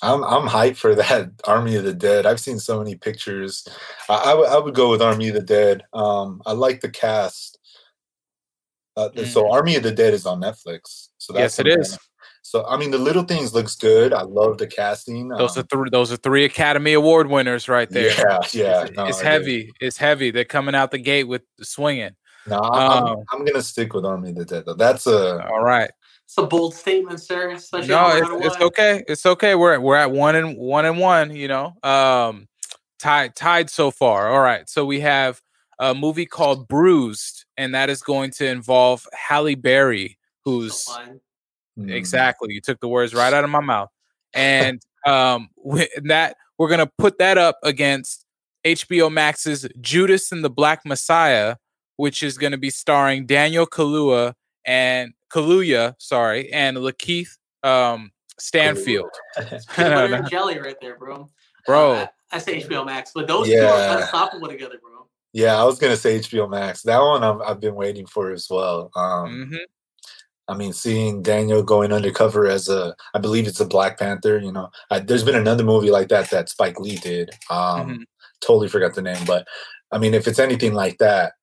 [0.03, 2.27] I'm I'm hyped for that Army of the Dead.
[2.27, 3.67] I've seen so many pictures.
[4.09, 5.83] I, I would I would go with Army of the Dead.
[5.93, 7.59] Um, I like the cast.
[8.97, 11.09] Uh, So Army of the Dead is on Netflix.
[11.19, 11.75] So yes, it is.
[11.75, 12.10] something is.
[12.51, 14.13] I- So I mean, the little things looks good.
[14.13, 15.29] I love the casting.
[15.29, 15.91] Those are um, three.
[15.91, 18.11] Those are three Academy Award winners right there.
[18.11, 18.83] Yeah, yeah.
[18.87, 19.27] it's, no, it's it is.
[19.27, 19.73] heavy.
[19.81, 20.31] It's heavy.
[20.31, 22.17] They're coming out the gate with swinging.
[22.47, 24.75] No, I'm, Um, I'm gonna stick with Army of the Dead though.
[24.75, 25.91] That's a All right.
[26.25, 27.51] It's a bold statement, sir.
[27.51, 29.03] Especially No, it's, it's okay.
[29.09, 29.55] It's okay.
[29.57, 31.35] We're we're at one and one and one.
[31.35, 32.49] You know, um,
[33.01, 34.29] tied tied so far.
[34.29, 34.69] All right.
[34.69, 35.41] So we have
[35.81, 41.21] a movie called Bruised, and that is going to involve Halle Berry, who's So fun.
[41.81, 42.53] Mm, Exactly.
[42.53, 43.89] You took the words right out of my mouth.
[44.35, 48.27] And um wi- that we're gonna put that up against
[48.65, 51.57] HBO Max's Judas and the Black Messiah,
[51.97, 59.11] which is gonna be starring Daniel Kaluuya and Kaluuya, sorry, and Lakeith um Stanfield.
[59.39, 61.29] It's peanut No, butter jelly right there, bro.
[61.67, 65.07] Bro, I, I say HBO Max, but those two are unstoppable together, bro.
[65.33, 66.83] Yeah, I was gonna say HBO Max.
[66.83, 68.91] That one I'm, I've been waiting for as well.
[68.97, 69.59] Um, mhm,
[70.51, 74.39] I mean, seeing Daniel going undercover as a, I believe it's a Black Panther.
[74.39, 77.31] You know, I, there's been another movie like that that Spike Lee did.
[77.49, 78.05] Um, mhm.
[78.41, 79.47] Totally forgot the name, but
[79.93, 81.35] I mean, if it's anything like that,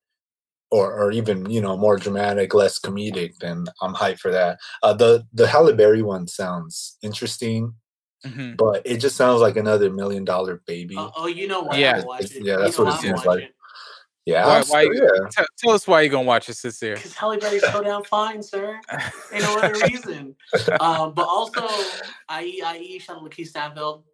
[0.70, 4.58] or or even you know more dramatic, less comedic, then I'm hyped for that.
[4.82, 7.72] Uh, the the Halle Berry one sounds interesting,
[8.26, 8.56] mhm.
[8.56, 10.96] but it just sounds like another million dollar baby.
[10.96, 11.78] Uh, oh, you know what?
[11.78, 11.98] Yeah.
[12.00, 12.44] I'm watch it.
[12.44, 13.44] yeah, You that's know what it I'm seems like.
[13.44, 13.54] it.
[14.28, 15.28] Yeah, Why, why you, yeah.
[15.30, 16.94] tell, tell us why you're gonna watch it, sincere.
[16.96, 18.78] Because Halle Berry's so damn fine, sir.
[19.32, 20.36] Ain't no other reason.
[20.80, 21.66] Um, but also,
[22.40, 24.04] IE, IE, shout out to Lakeith Stanfield.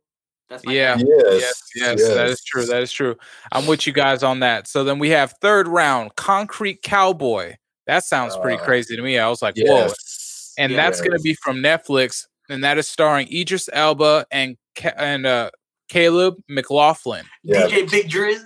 [0.49, 0.97] That's my Yeah.
[0.97, 1.03] guy.
[1.07, 2.67] Yes, yes, yes, that is true.
[2.67, 3.17] That is true.
[3.53, 4.69] I'm with you guys on that.
[4.69, 7.55] So then we have third round, Concrete Cowboy.
[7.87, 9.19] That sounds pretty Uh, crazy to me.
[9.19, 9.87] I was like, whoa.
[9.87, 10.55] yes.
[10.59, 14.57] And that's going to be from Netflix, and that is starring Idris Elba and
[14.97, 15.51] and uh,
[15.89, 17.25] Caleb McLaughlin.
[17.43, 18.43] yeah, DJ Big Driz.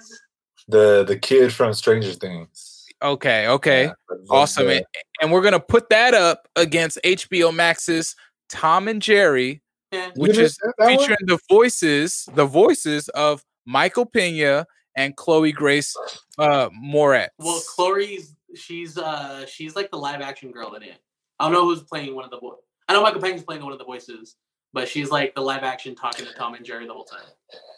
[0.69, 2.85] The the kid from Stranger Things.
[3.01, 3.93] Okay, okay, Yeah,
[4.29, 4.67] awesome.
[4.67, 4.85] the- And,
[5.23, 8.17] and we're going to put that up against HBO Max's
[8.49, 10.11] Tom and Jerry, Yeah.
[10.17, 10.99] Which didn't is say that one?
[10.99, 15.95] featuring the voices, the voices of Michael Pena and Chloe Grace
[16.39, 17.29] uh, Moretz.
[17.39, 20.99] Well, Chloe's she's uh she's like the live action girl in it.
[21.39, 22.65] I don't know who's playing one of the voices.
[22.89, 24.35] I know Michael Pena's playing one of the voices,
[24.73, 27.27] but she's like the live action talking to Tom and Jerry the whole time.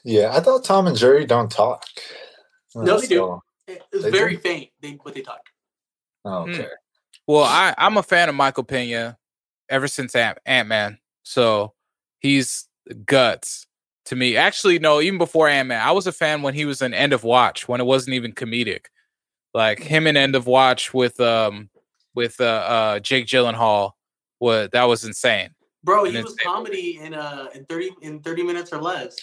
[0.03, 1.85] Yeah, I thought Tom and Jerry don't talk.
[2.74, 3.16] No, they do.
[3.16, 4.42] So- It- It's They very do?
[4.42, 5.42] faint, they but they talk.
[6.24, 6.66] Oh, okay.
[7.26, 9.16] Well, I, I'm a fan of Michael Pena
[9.68, 10.98] ever since Ant Man.
[11.22, 11.74] So
[12.18, 12.68] he's
[13.06, 13.66] guts
[14.06, 14.37] to me.
[14.37, 17.12] Actually, no, even before Ant Man, I was a fan when he was in End
[17.12, 18.87] of Watch when it wasn't even comedic.
[19.54, 21.70] Like him in End of Watch with um
[22.14, 23.92] with uh, uh Jake Gyllenhaal
[24.40, 25.50] was that was insane.
[25.85, 29.16] Bro, And he it's was comedy in uh in thirty in thirty minutes or less.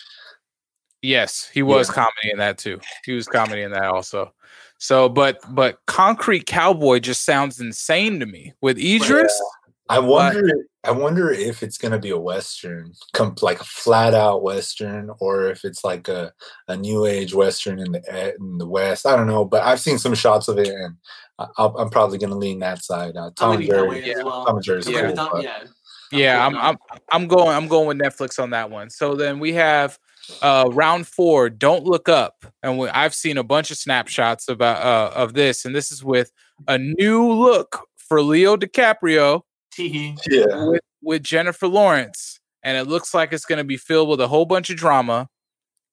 [1.07, 1.95] Yes, he was Yeah.
[1.95, 2.81] comedy in that too.
[3.05, 4.33] He was comedy in that also.
[4.77, 9.41] So, but but Concrete Cowboy just sounds insane to me with Idris.
[9.87, 10.51] I wonder.
[10.83, 15.49] I wonder if it's gonna be a western, come like a flat out western, or
[15.49, 16.33] if it's like a,
[16.67, 19.05] a new age western in the in the west.
[19.05, 20.97] I don't know, but I've seen some shots of it, and
[21.39, 23.15] i am probably gonna lean that side.
[23.15, 24.23] Uh, Tom, and Jerry, yeah.
[24.23, 24.45] well.
[24.45, 25.13] Tom and Jerry's yeah.
[25.13, 25.29] cool.
[25.31, 25.63] But, yeah.
[26.11, 26.77] Yeah, I'm I'm
[27.11, 28.89] I'm going I'm going with Netflix on that one.
[28.89, 29.97] So then we have
[30.41, 32.45] uh round 4, Don't Look Up.
[32.63, 36.03] And we, I've seen a bunch of snapshots about uh of this and this is
[36.03, 36.31] with
[36.67, 39.41] a new look for Leo DiCaprio
[39.77, 40.65] yeah.
[40.65, 44.27] with, with Jennifer Lawrence and it looks like it's going to be filled with a
[44.27, 45.29] whole bunch of drama,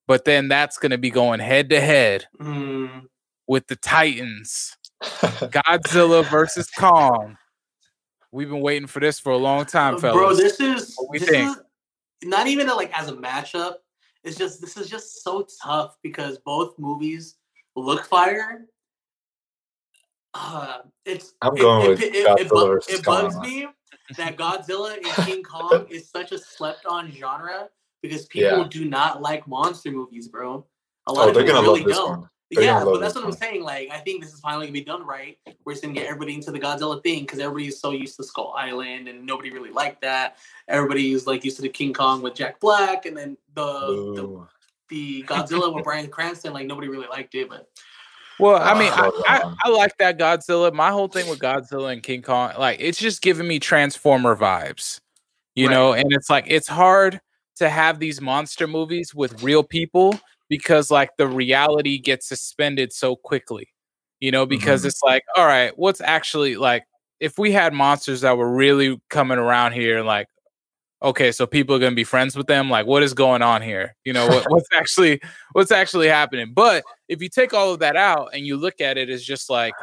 [0.09, 3.03] but then that's going to be going head to head mm.
[3.47, 4.77] with the Titans.
[5.03, 7.37] Godzilla versus Kong.
[8.33, 10.17] We've been waiting for this for a long time, fellas.
[10.17, 11.57] Bro, this is What we this think?
[11.57, 11.63] is
[12.25, 13.75] not even like as a matchup.
[14.25, 17.37] It's just this is just so tough because both movies
[17.77, 18.67] look fire.
[20.33, 23.67] Uh, it's I'm it- going it, with it, it, it, bu- it bugs me
[24.17, 27.69] that Godzilla and King Kong is such a slept on genre
[28.03, 28.69] because people Yeah.
[28.69, 30.67] do not like monster movies, bro.
[31.07, 32.21] A lot Oh, of they're people gonna really love this don't.
[32.21, 32.31] one.
[32.55, 33.63] They're yeah, but that's this what I'm saying.
[33.63, 35.39] Like, I think this is finally gonna be done right.
[35.65, 38.55] We're just gonna get everybody into the Godzilla thing because everybody's so used to Skull
[38.57, 40.37] Island and nobody really liked that.
[40.69, 44.47] Everybody's like used to the King Kong with Jack Black, and then the the,
[44.89, 46.53] the Godzilla with Bryan Cranston.
[46.53, 47.69] Like nobody really liked it, but
[48.39, 49.55] Well, I mean, I, Oh, I.
[49.65, 50.73] I like that Godzilla.
[50.73, 55.01] My whole thing with Godzilla and King Kong, like, it's just giving me Transformer vibes,
[55.55, 55.75] you Right.
[55.75, 55.93] know.
[55.93, 57.21] And it's like it's hard
[57.57, 63.17] to have these monster movies with real people because, like, the reality gets suspended so
[63.17, 63.69] quickly,
[64.21, 64.47] you know.
[64.47, 64.87] Because Mhm.
[64.87, 66.85] it's like, all right, what's actually like
[67.21, 70.27] if we had monsters that were really coming around here, like,
[71.03, 72.71] okay, so people are gonna be friends with them.
[72.71, 73.95] Like, what is going on here?
[74.05, 75.21] You know, what, what's actually
[75.53, 76.53] what's actually happening?
[76.55, 79.51] But if you take all of that out and you look at it as just
[79.51, 79.75] like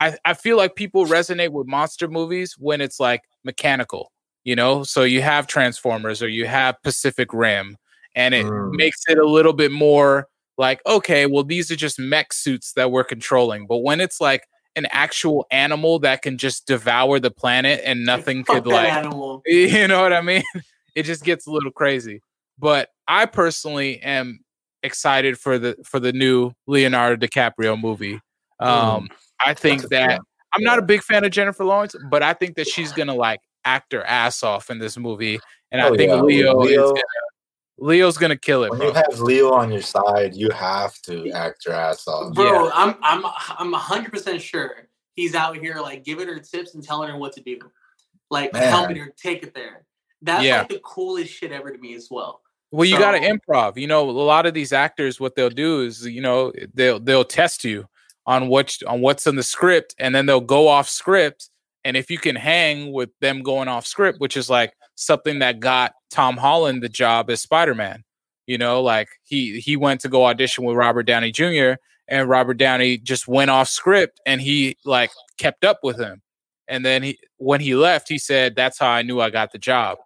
[0.00, 4.12] I, I feel like people resonate with monster movies when it's like mechanical,
[4.44, 4.82] you know?
[4.82, 7.76] So you have Transformers or you have Pacific Rim,
[8.16, 8.72] and it Mm.
[8.72, 10.26] makes it a little bit more
[10.58, 13.66] like, okay, well, these are just mech suits that we're controlling.
[13.66, 14.42] But when it's like
[14.74, 19.42] an actual animal that can just devour the planet and nothing fuck could like animal.
[19.46, 20.42] you know what I mean?
[20.94, 22.20] It just gets a little crazy.
[22.58, 24.40] But I personally am
[24.82, 28.20] excited for the for the new Leonardo DiCaprio movie.
[28.60, 29.08] Um,
[29.44, 30.20] I think That's that.
[30.54, 33.40] I'm not a big fan of Jennifer Lawrence, but I think that she's gonna like
[33.66, 35.38] act her ass off in this movie,
[35.70, 36.22] and I Oh, think yeah.
[36.22, 37.02] Leo, is gonna,
[37.78, 38.88] Leo's gonna kill it, When bro.
[38.88, 42.34] you have Leo on your side, you have to act your ass off.
[42.34, 43.24] Bro, I'm I'm
[43.58, 47.32] I'm hundred percent sure he's out here like giving her tips and telling her what
[47.34, 47.58] to do,
[48.30, 48.62] like Man.
[48.62, 49.84] helping her take it there.
[50.22, 50.60] That's Yeah.
[50.60, 52.40] like the coolest shit ever to me as well.
[52.72, 53.76] Well, you got to improv.
[53.76, 57.24] You know, a lot of these actors, what they'll do is, you know, they'll they'll
[57.24, 57.86] test you
[58.26, 61.50] on what on what's in the script, and then they'll go off script.
[61.84, 65.60] And if you can hang with them going off script, which is like something that
[65.60, 68.02] got Tom Holland the job as Spider Man,
[68.46, 71.74] you know, like he he went to go audition with Robert Downey Jr.
[72.08, 76.22] and Robert Downey just went off script, and he like kept up with him.
[76.68, 79.58] And then he when he left, he said, "That's how I knew I got the
[79.58, 79.98] job."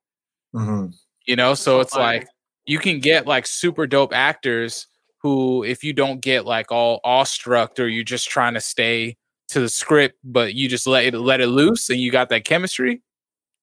[0.55, 0.93] Mhm.
[1.27, 2.29] You know, so So it's like
[2.67, 4.87] you can get like super dope actors
[5.19, 9.17] who if you don't get like all awestruck or you're just trying to stay
[9.49, 12.45] to the script but you just let it let it loose and you got that
[12.45, 13.03] chemistry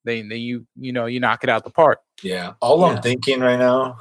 [0.07, 2.53] then, then you you know you knock it out the park Yeah.
[2.61, 2.87] All Yeah.
[2.87, 3.97] I'm thinking right now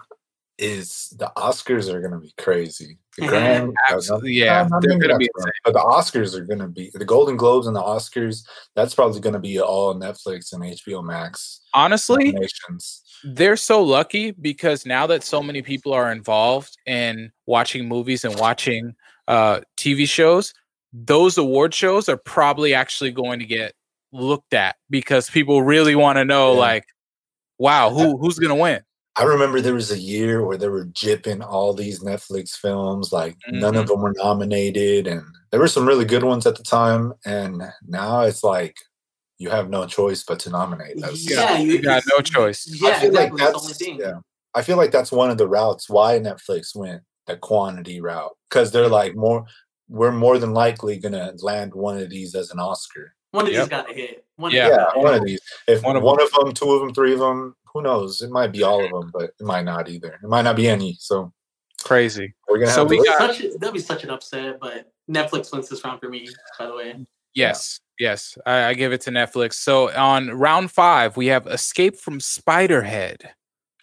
[0.59, 2.99] is the Oscars are gonna be crazy.
[3.19, 3.27] The.
[3.29, 7.05] Grand, Absolutely, yeah, not they're gonna be that's but the Oscars are gonna be the
[7.05, 8.43] Golden Globes and the Oscars.
[8.75, 12.35] That's probably gonna be all Netflix and HBO Max honestly
[13.25, 18.39] they're so lucky because now that so many people are involved in watching movies and
[18.39, 18.95] watching
[19.29, 20.55] uh TV shows
[20.93, 23.75] those award shows are probably actually going to get
[24.17, 26.59] looked at because people really want to know Yeah.
[26.61, 26.85] like
[27.59, 28.81] wow who who's going to win
[29.19, 33.35] I remember there was a year where they were jipping all these Netflix films, like
[33.49, 33.81] none Mm-hmm.
[33.81, 37.15] of them were nominated, and there were some really good ones at the time.
[37.25, 38.77] And now it's like
[39.39, 41.01] you have no choice but to nominate.
[41.01, 42.69] That's, Yeah, you got no choice.
[42.71, 43.31] Yeah, I feel like.
[43.35, 43.99] That's the that's only thing.
[44.01, 44.19] yeah.
[44.55, 48.71] I feel like that's one of the routes why Netflix went the quantity route because
[48.71, 49.47] they're like more.
[49.89, 53.15] We're more than likely gonna land one of these as an Oscar.
[53.37, 53.63] One of Yep.
[53.63, 54.25] these got to hit.
[54.37, 54.67] One Yeah.
[54.67, 55.41] of these Yeah, one of these.
[55.69, 58.23] If One of, one of of, them, two of them, three of them, who knows?
[58.23, 60.19] It might be all of them, but it might not either.
[60.23, 60.97] It might not be any.
[60.99, 61.33] So
[61.85, 63.37] crazy we're gonna So have we got- wait.
[63.39, 66.29] Such that'd be such an upset, but Netflix wins this round for me.
[66.59, 71.17] By the way, yes yes I, I give it to netflix so on round five
[71.19, 73.23] we have escape from spiderhead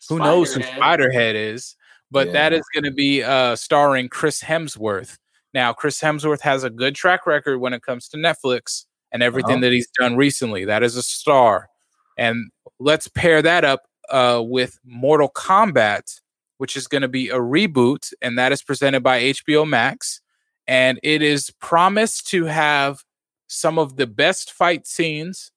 [0.10, 0.80] who knows who Spiderhead.
[0.80, 1.76] spiderhead is
[2.12, 2.60] but that Yeah.
[2.60, 5.18] is going to be uh starring chris hemsworth
[5.54, 9.54] Now, Chris Hemsworth has a good track record when it comes to Netflix and everything
[9.56, 9.62] Uh-huh.
[9.62, 10.66] that he's done recently.
[10.66, 11.70] That is a star.
[12.18, 16.20] And let's pair that up uh, with Mortal Kombat,
[16.58, 20.20] which is going to be a reboot, and that is presented by HBO Max.
[20.68, 23.04] And it is promised to have
[23.48, 25.52] some of the best fight scenes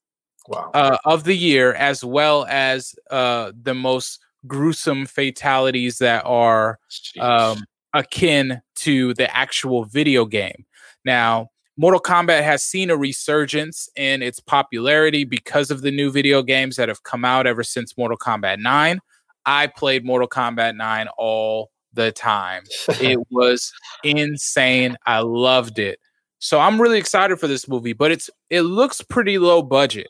[0.49, 0.71] Wow.
[0.75, 6.79] uh, of the year, as well as uh, the most gruesome fatalities that are
[7.19, 7.64] um,
[7.95, 10.64] akin to the actual video game.
[11.05, 16.43] Now, Mortal Kombat has seen a resurgence in its popularity because of the new video
[16.43, 18.99] games that have come out ever since Mortal Kombat 9.
[19.45, 22.62] I played Mortal Kombat 9 all the time.
[23.01, 23.73] It was
[24.05, 24.97] insane.
[25.07, 25.99] I loved it.
[26.39, 30.09] So I'm really excited for this movie, but it's it looks pretty low budget.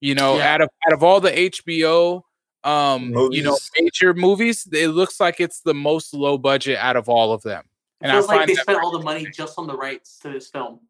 [0.00, 0.54] You know, Yeah.
[0.54, 2.22] out of out of all the HBO
[2.64, 3.70] um you know Movies.
[3.80, 7.64] major movies, it looks like it's the most low budget out of all of them.
[8.02, 10.30] It And I feels like they spent all the money just on the rights to
[10.30, 10.80] this film.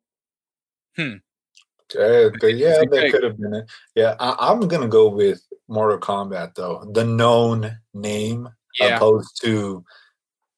[1.95, 3.71] Yeah, they, yeah, Same that could have been it.
[3.95, 8.49] Yeah, I, I'm gonna go with Mortal Kombat though, the known name
[8.81, 8.97] yeah.
[8.97, 9.85] opposed to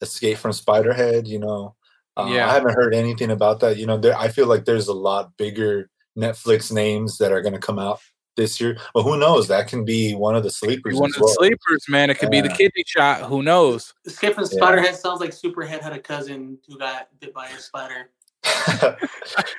[0.00, 1.26] Escape from Spiderhead.
[1.26, 1.74] You know,
[2.16, 2.48] uh, Yeah.
[2.48, 3.78] I haven't heard anything about that.
[3.78, 7.58] You know, there, I feel like there's a lot bigger Netflix names that are gonna
[7.58, 8.00] come out
[8.36, 9.48] this year, but who knows?
[9.48, 10.96] That can be one of the sleepers.
[10.96, 11.34] One as of the well.
[11.34, 12.10] sleepers, man.
[12.10, 13.22] It could be the kidney shot.
[13.22, 13.94] Who knows?
[14.06, 14.58] Escape from Yeah.
[14.60, 18.10] Spiderhead sounds like Superhead had a cousin who got bit by a spider.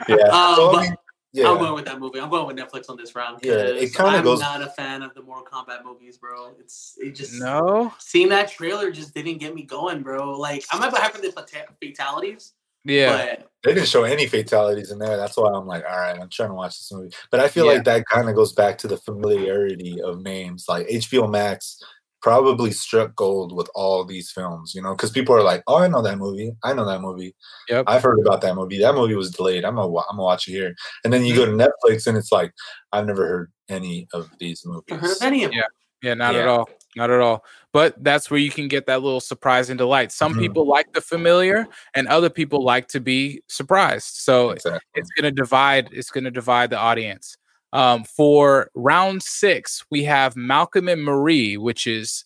[0.08, 0.96] yeah, Uh, so, I mean,
[1.34, 1.50] yeah.
[1.50, 2.20] I'm going with that movie.
[2.20, 3.40] I'm going with Netflix on this round.
[3.44, 4.42] Yeah, it 'cause kinda goes.
[4.42, 6.52] I'm not a fan of the Mortal Kombat movies, bro.
[6.60, 7.94] It's it just No.
[8.00, 10.38] seeing that trailer just didn't get me going, bro.
[10.38, 12.54] Like I might be having the fatalities,
[12.86, 13.36] Yeah.
[13.38, 15.18] but they didn't show any fatalities in there.
[15.18, 17.14] That's why I'm like, all right, I'm trying to watch this movie.
[17.32, 17.74] But I feel Yeah.
[17.74, 20.66] like that kind of goes back to the familiarity of names.
[20.70, 21.82] Like HBO Max
[22.22, 25.88] probably struck gold with all these films, you know, because people are like, oh, I
[25.88, 26.52] know that movie.
[26.64, 27.36] I know that movie.
[27.70, 27.86] Yep.
[27.88, 28.80] I've heard about that movie.
[28.80, 29.64] That movie was delayed.
[29.66, 30.74] I'm gonna, I'm gonna watch it here.
[31.04, 31.62] And then you go to Mm-hmm.
[31.92, 32.52] Netflix and it's like,
[32.92, 35.00] I've never heard any of these I movies.
[35.02, 35.60] heard of any of them.
[35.60, 35.66] Yeah.
[36.10, 36.70] Yeah, not at all.
[36.96, 37.44] Not at all.
[37.74, 40.12] But that's where you can get that little surprise and delight.
[40.12, 40.40] Some Mhm.
[40.40, 44.16] people like the familiar and other people like to be surprised.
[44.16, 44.80] So Exactly.
[44.96, 47.36] it's going to divide it's going to divide the audience
[47.74, 52.24] um, for round six we have malcolm and marie which is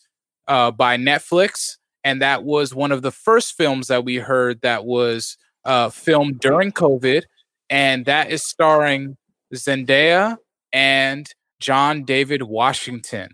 [0.48, 4.86] uh, by netflix and that was one of the first films that we heard that
[4.86, 7.24] was uh, filmed during covid
[7.72, 9.18] and that is starring
[9.56, 10.38] zendaya
[10.72, 13.30] and john david washington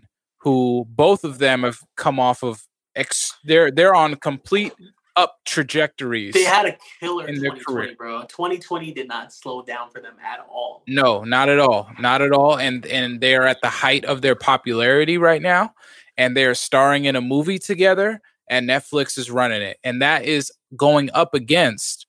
[0.46, 2.62] who both of them have come off of
[2.94, 4.72] ex- they're they're on complete
[5.16, 7.96] up trajectories They had a killer In their 2020, career.
[7.96, 8.20] bro.
[8.28, 10.84] 2020 did not slow down for them at all.
[10.86, 11.88] No, not at all.
[11.98, 12.58] Not at all.
[12.58, 15.74] And and they are at the height of their popularity right now.
[16.16, 19.78] And they're starring in a movie together, and Netflix is running it.
[19.82, 22.06] And that is going up against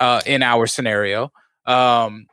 [0.00, 1.30] uh in our scenario.
[1.66, 2.26] Um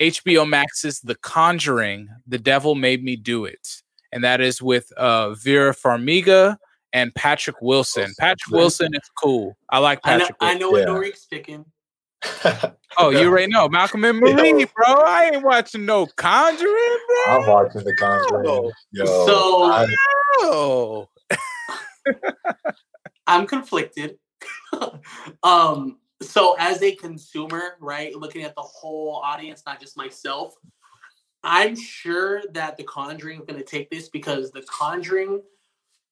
[0.00, 3.66] HBO Max's The Conjuring, The Devil Made Me Do It.
[4.12, 6.56] And that is with uh Vera Farmiga
[6.92, 8.10] and Patrick Wilson.
[8.18, 9.56] Patrick Wilson is cool.
[9.68, 10.36] I like I know, Patrick.
[10.40, 10.86] I know what Yeah.
[10.86, 11.64] Norik's picking.
[12.98, 14.32] Oh, you already know Malcolm and Yo.
[14.34, 14.94] Marie, bro.
[14.94, 17.40] I ain't watching no Conjuring, bro.
[17.40, 18.70] I'm watching The Conjuring.
[18.92, 19.86] Yo, So- I-
[23.26, 24.18] I'm conflicted.
[25.42, 30.54] um, so as a consumer, right, looking at the whole audience, not just myself,
[31.44, 35.40] I'm sure that the Conjuring is going to take this because the Conjuring,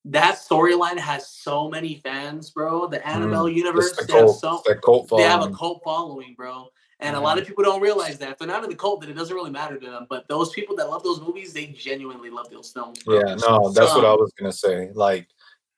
[0.05, 2.87] that storyline has so many fans, bro.
[2.87, 3.09] The mm-hmm.
[3.09, 6.69] Annabelle universe, it's the they have so cult they have a cult following, bro.
[7.01, 7.43] And a lot mm-hmm.
[7.43, 9.51] of people don't realize that if they're not in the cult, then it doesn't really
[9.51, 10.07] matter to them.
[10.09, 13.03] But those people that love those movies, they genuinely love those films.
[13.03, 13.17] Bro.
[13.19, 14.91] Yeah, no, that's what I was gonna say.
[14.95, 15.29] Like,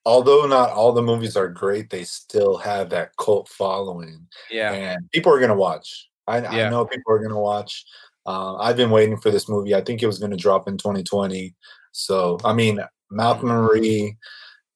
[0.04, 4.72] although not all the movies are great, they still have that cult following, yeah.
[4.72, 6.08] and people are gonna watch.
[6.28, 6.66] I, Yeah.
[6.66, 7.84] I know people are gonna watch.
[8.26, 9.74] Uh, I've been waiting for this movie.
[9.74, 11.54] I think it was gonna drop in 2020.
[11.92, 14.16] So, I mean, Malcolm and Marie,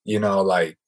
[0.04, 0.78] you know, like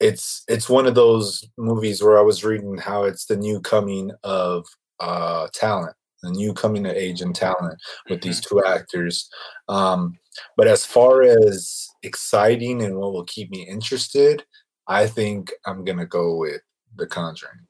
[0.00, 4.10] it's it's one of those movies where I was reading how it's the new coming
[4.24, 4.66] of
[5.00, 9.28] uh talent, the new coming of age and talent with these two actors.
[9.68, 10.18] Um,
[10.56, 14.44] but as far as exciting and what will keep me interested,
[14.86, 16.62] I think I'm gonna go with
[16.96, 17.66] The Conjuring.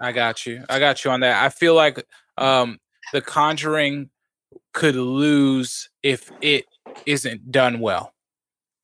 [0.00, 0.64] I got you.
[0.68, 1.44] I got you on that.
[1.44, 2.04] I feel like
[2.36, 2.78] um
[3.14, 4.10] the Conjuring
[4.72, 6.64] could lose if it
[7.06, 8.12] isn't done well.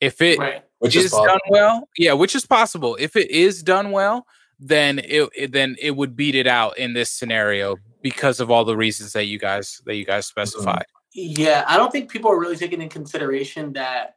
[0.00, 0.62] If it Right.
[0.78, 1.26] Which is is possible.
[1.26, 2.96] done well, yeah, which is possible.
[2.98, 4.24] If it is done well,
[4.60, 8.64] then it, it- then it would beat it out in this scenario because of all
[8.64, 10.40] the reasons that you guys that you guys mm-hmm.
[10.40, 10.86] specified.
[11.12, 14.14] Yeah, I don't think people are really taking in consideration that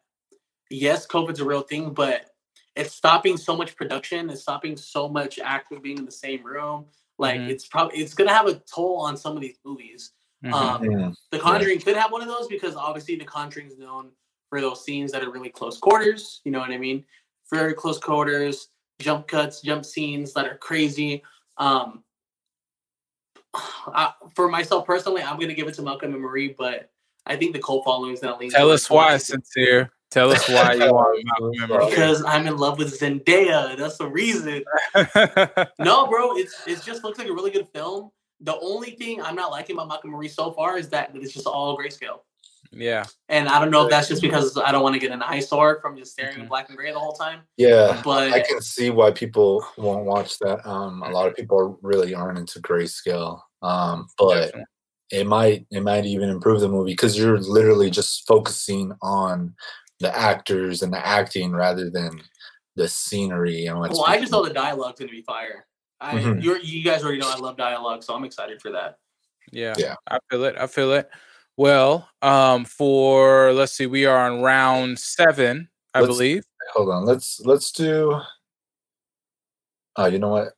[0.70, 2.30] yes, COVID's a real thing, but
[2.76, 4.30] it's stopping so much production.
[4.30, 6.86] It's stopping so much actors being in the same room.
[7.20, 7.50] Like Mhm.
[7.50, 10.12] it's probably it's gonna have a toll on some of these movies.
[10.44, 10.54] Mhm.
[10.54, 11.16] Um, Mm.
[11.32, 14.12] the Conjuring could have one of those because obviously The Conjuring is known
[14.50, 16.42] for those scenes that are really close quarters.
[16.44, 17.06] You know what I mean?
[17.52, 21.24] Very close quarters, jump cuts, jump scenes that are crazy.
[21.58, 22.04] Um,
[23.54, 26.92] I, for myself personally, I'm gonna give it to Malcolm and Marie, but
[27.26, 28.50] I think the cult following is gonna lean.
[28.50, 29.92] Tell us why, Malcolm sincere.
[30.14, 31.90] Tell us why you are Malcolm and Marie.
[31.90, 33.76] because I'm in love with Zendaya.
[33.78, 34.64] That's the reason.
[35.80, 38.12] No, bro, it's it just looks like a really good film.
[38.42, 41.34] The only thing I'm not liking about Malcolm and Marie so far is that it's
[41.34, 42.20] just all grayscale.
[42.72, 43.06] yeah.
[43.30, 45.80] And I don't know if that's just because I don't want to get an eyesore
[45.82, 46.44] from just staring Mhm.
[46.44, 47.42] at black and gray the whole time.
[47.58, 50.66] Yeah, But I can see why people won't watch that.
[50.68, 53.42] Um, a lot of people really aren't into grayscale.
[53.62, 54.64] Um, but Definitely.
[55.12, 59.54] it might it might even improve the movie because you're literally just focusing on
[60.04, 62.22] the actors and the acting rather than
[62.76, 63.94] the scenery and what's.
[63.94, 65.66] well, I just being- know the dialogue's gonna be fire.
[66.02, 66.44] I, Mhm.
[66.44, 68.98] you're, you guys already know I love dialogue, so I'm excited for that.
[69.52, 69.74] Yeah.
[69.78, 69.96] Yeah.
[70.08, 70.56] I feel it.
[70.58, 71.10] I feel it.
[71.56, 76.44] Well, um, for let's see, we are on round seven, I Let's- believe.
[76.74, 78.20] Hold on, let's let's do.
[79.96, 80.54] Oh, you know what?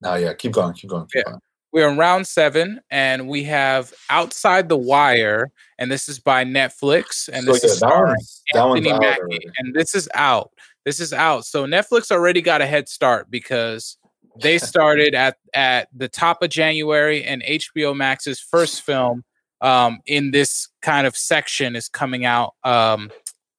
[0.00, 1.30] No, yeah, keep going, keep going, keep Yeah.
[1.32, 1.40] going.
[1.72, 7.28] We're in round seven, and we have Outside the Wire, and this is by Netflix,
[7.28, 9.94] and So, this yeah, is that starring one's that one's Anthony out Mackie, and this
[9.94, 10.50] is out.
[10.84, 11.44] This is out.
[11.44, 13.98] So Netflix already got a head start because
[14.42, 19.24] they started at at the top of January, and HBO Max's first film
[19.60, 23.10] um, in this kind of section is coming out um,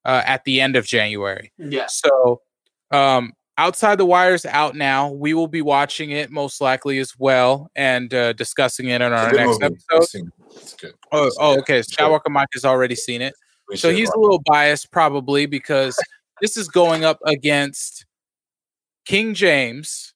[0.03, 1.51] uh, at the end of January.
[1.57, 1.87] Yeah.
[1.87, 2.41] So,
[2.91, 5.11] um, Outside the Wire's out now.
[5.11, 9.31] We will be watching it most likely as well and uh, discussing it in our
[9.31, 9.75] next movie.
[9.91, 10.03] Episode.
[10.09, 10.33] seen it.
[10.55, 10.93] It's good.
[11.11, 11.77] Oh, It's- oh yeah, okay.
[11.77, 12.03] it's good.
[12.03, 13.35] Skywalker Mike has already seen it.
[13.69, 15.95] We So he's watch a little biased probably because
[16.41, 18.07] this is going up against
[19.05, 20.15] King James.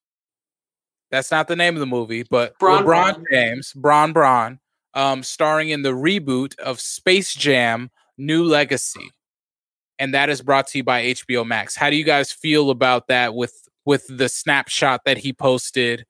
[1.11, 3.25] That's not the name of the movie, but Bron LeBron Bron.
[3.31, 4.59] James, Bron Bron,
[4.95, 9.11] um, starring in the reboot of Space Jam: New Legacy,
[9.99, 11.75] and that is brought to you by HBO Max.
[11.75, 13.35] How do you guys feel about that?
[13.35, 13.53] With
[13.85, 16.05] with the snapshot that he posted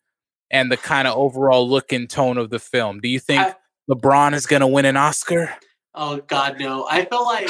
[0.50, 3.56] and the kind of overall look and tone of the film, do you think I-
[3.90, 5.54] LeBron is going to win an Oscar?
[5.98, 6.86] Oh God, no!
[6.90, 7.50] I feel like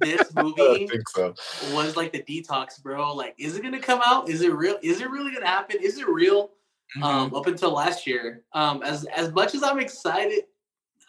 [0.00, 1.34] this I movie think so.
[1.72, 3.12] was like the detox, bro.
[3.14, 4.28] Like, is it gonna come out?
[4.28, 4.78] Is it real?
[4.80, 5.76] Is it really gonna happen?
[5.82, 6.50] Is it real?
[6.96, 7.02] Mm-hmm.
[7.02, 10.44] Um, up until last year, um, as as much as I'm excited,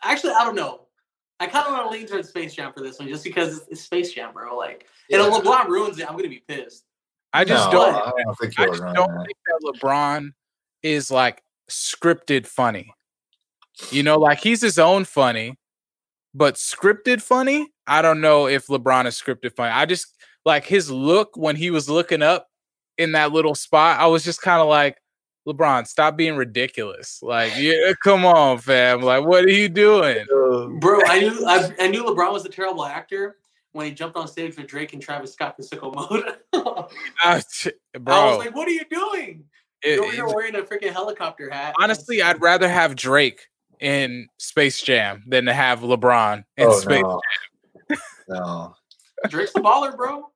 [0.03, 0.87] actually, I don't know.
[1.39, 3.67] I kind of want to lean towards Space Jam for this one, just because it's,
[3.69, 4.57] it's Space Jam, bro.
[4.57, 5.39] Like, and if Yeah.
[5.39, 6.83] LeBron ruins it, I'm gonna be pissed.
[7.31, 7.95] I just No, don't.
[7.95, 9.25] I don't think I just don't that.
[9.25, 10.31] think that LeBron
[10.83, 12.93] is like scripted funny.
[13.91, 15.57] You know, like he's his own funny,
[16.33, 17.69] but scripted funny.
[17.87, 19.71] I don't know if LeBron is scripted funny.
[19.71, 20.07] I just
[20.45, 22.47] like his look when he was looking up
[22.97, 23.99] in that little spot.
[23.99, 24.97] I was just kind of like,
[25.49, 27.19] LeBron, stop being ridiculous.
[27.21, 29.01] Like, yeah, come on, fam.
[29.01, 30.25] Like, what are you doing?
[30.79, 33.37] Bro, I knew I, I knew LeBron was a terrible actor
[33.71, 36.37] when he jumped on stage with Drake and Travis Scott for sicko mode.
[37.23, 39.43] Ah, ch- I was like, what are you doing?
[39.81, 41.73] it- You're it- wearing a freaking helicopter hat.
[41.79, 43.47] honestly, I'd rather have Drake
[43.79, 47.21] in Space Jam than to have LeBron in Oh, Space no.
[48.27, 48.75] no.
[49.29, 50.31] Drake's the baller, bro.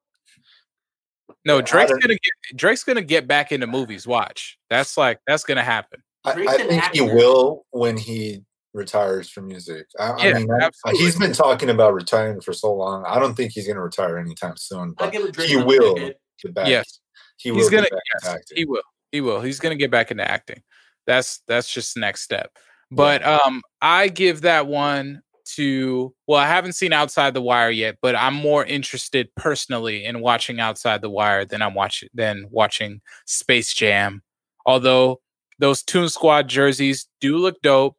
[1.45, 4.07] No, Drake's gonna get Drake's gonna get back into movies.
[4.07, 6.01] Watch, that's like that's gonna happen.
[6.25, 9.87] I, I think he will when he retires from music.
[9.99, 11.03] I, I Yeah, mean, absolutely.
[11.05, 13.03] he's been talking about retiring for so long.
[13.05, 14.93] I don't think he's going to retire anytime soon.
[14.97, 16.67] But give it Drake he will get back.
[16.67, 16.99] Yes,
[17.37, 17.83] he he's will gonna.
[17.83, 18.57] get back Yes, into acting.
[18.57, 18.83] he will.
[19.11, 19.41] He will.
[19.41, 20.63] He's gonna get back into acting.
[21.05, 22.51] That's that's just the next step.
[22.89, 25.21] But um, I give that one
[25.55, 26.13] to.
[26.27, 30.59] Well, I haven't seen Outside the Wire yet, but I'm more interested personally in watching
[30.59, 34.21] Outside the Wire than I'm watching than watching Space Jam.
[34.65, 35.21] Although
[35.59, 37.95] those Toon Squad jerseys do look dope,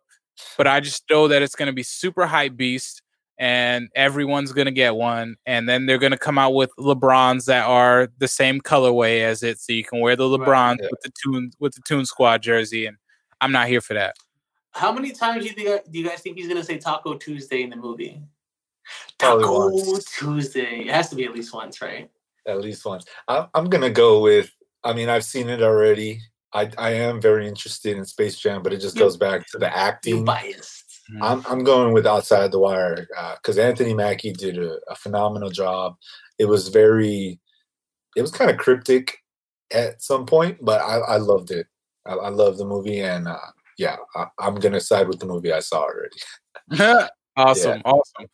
[0.56, 3.02] but I just know that it's going to be super hype beast
[3.38, 7.46] and everyone's going to get one and then they're going to come out with LeBrons
[7.46, 10.88] that are the same colorway as it so you can wear the Right, LeBrons yeah.
[10.90, 12.96] with the Toon with the Toon Squad jersey and
[13.40, 14.14] I'm not here for that.
[14.74, 17.62] How many times do you think do you guys think he's gonna say Taco Tuesday
[17.62, 18.22] in the movie?
[19.18, 20.04] Probably Taco once.
[20.16, 20.80] Tuesday.
[20.80, 22.10] It has to be at least once, right?
[22.46, 23.04] At least once.
[23.28, 24.50] I'm, I'm going to go with.
[24.82, 26.20] I mean, I've seen it already.
[26.52, 29.74] I, I am very interested in Space Jam, but it just goes back to the
[29.74, 30.24] acting.
[30.24, 31.00] biased.
[31.20, 33.06] I'm, I'm going with Outside the Wire
[33.36, 35.96] because Anthony Mackie did a, a phenomenal job.
[36.38, 37.40] It was very,
[38.16, 39.18] it was kind of cryptic
[39.72, 41.66] at some point, but I, I loved it.
[42.06, 43.38] I, I love the movie, and uh,
[43.78, 47.08] yeah, I, I'm gonna side with the movie I saw already.
[47.36, 47.92] Awesome, yeah.
[47.92, 48.26] awesome.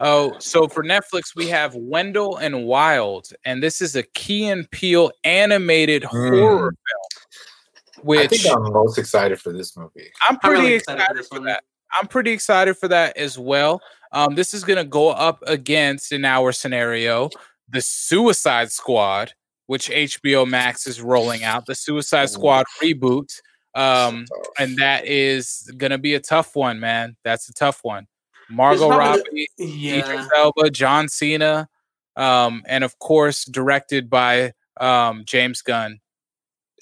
[0.00, 4.68] Oh, so for Netflix, we have Wendell and Wild, and this is a Key and
[4.72, 6.08] Peele animated mm.
[6.08, 8.04] horror film.
[8.04, 10.10] Which I think I'm most excited for this movie.
[10.28, 11.62] I'm pretty really excited, excited, for, for that.
[12.00, 13.80] I'm pretty excited for that as well.
[14.12, 17.30] Um, this is gonna go up against in our scenario
[17.68, 19.34] the Suicide Squad,
[19.66, 23.40] which HBO Max is rolling out, the Suicide Squad reboot.
[23.74, 24.26] Um,
[24.58, 27.16] and that is gonna be a tough one, man.
[27.24, 28.06] That's a tough one.
[28.50, 30.26] Margot Robbie, the, yeah.
[30.36, 31.68] Elba, John Cena,
[32.16, 36.00] um, and of course directed by um, James Gunn.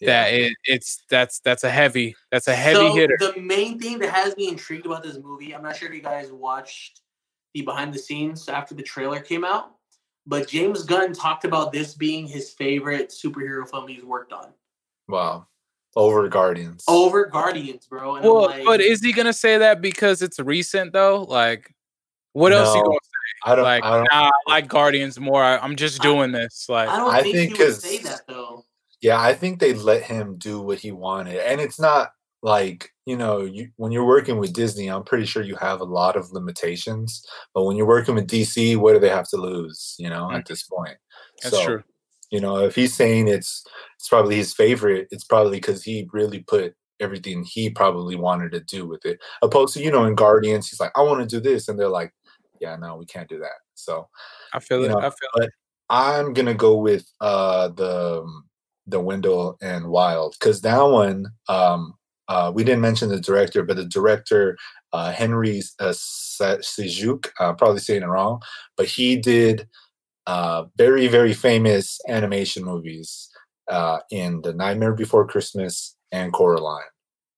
[0.01, 0.07] Yeah.
[0.25, 3.17] That it, it's that's that's a heavy that's a heavy so hitter.
[3.19, 6.03] The main thing that has me intrigued about this movie, I'm not sure if you
[6.03, 7.01] guys watched
[7.55, 9.73] the behind the scenes after the trailer came out,
[10.27, 14.49] but James Gunn talked about this being his favorite superhero film he's worked on.
[15.09, 15.47] Wow
[15.97, 16.85] over Guardians.
[16.87, 18.17] Over Guardians, bro.
[18.17, 21.23] And well, like, but is he gonna say that because it's recent though?
[21.23, 21.75] Like,
[22.33, 23.51] what no, else you gonna say?
[23.51, 23.65] I don't.
[23.65, 25.43] Like, I don't, nah, I like Guardians more.
[25.43, 26.67] I, am just doing I, this.
[26.69, 28.65] Like, I don't I think, think he would say that though.
[29.01, 32.11] Yeah, I think they let him do what he wanted, and it's not
[32.43, 35.85] like you know you, when you're working with disney i'm pretty sure you have a
[35.85, 39.97] lot of limitations but when you're working with dc what do they have to lose
[39.99, 40.37] you know mm-hmm.
[40.37, 40.97] at this point
[41.43, 41.83] that's so, true
[42.31, 43.65] you know, if he's saying it's
[43.99, 48.61] it's probably his favorite, it's probably because he really put everything he probably wanted to
[48.61, 49.19] do with it.
[49.43, 51.69] Opposed to, you know, in Guardians, he's like, I want to do this.
[51.69, 52.13] And they're like,
[52.61, 53.59] Yeah, no, we can't do that.
[53.75, 54.09] So
[54.53, 54.89] I feel it.
[54.89, 55.51] Know, I feel it.
[55.89, 58.45] I'm gonna go with uh the um,
[58.87, 61.95] the Wendell and Wild because that one um
[62.29, 64.57] uh, we didn't mention the director, but the director
[64.93, 68.41] uh, Henry uh, Selick, uh, probably saying it wrong,
[68.77, 69.69] but he did
[70.27, 73.29] uh, very very famous animation movies
[73.69, 76.83] uh, in The Nightmare Before Christmas and Coraline.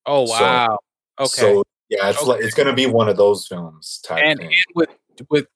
[0.05, 0.79] Oh wow!
[1.19, 1.53] So, okay.
[1.53, 2.27] So yeah, it's okay.
[2.27, 4.89] like it's gonna be one of those films type and, and with
[5.29, 5.47] with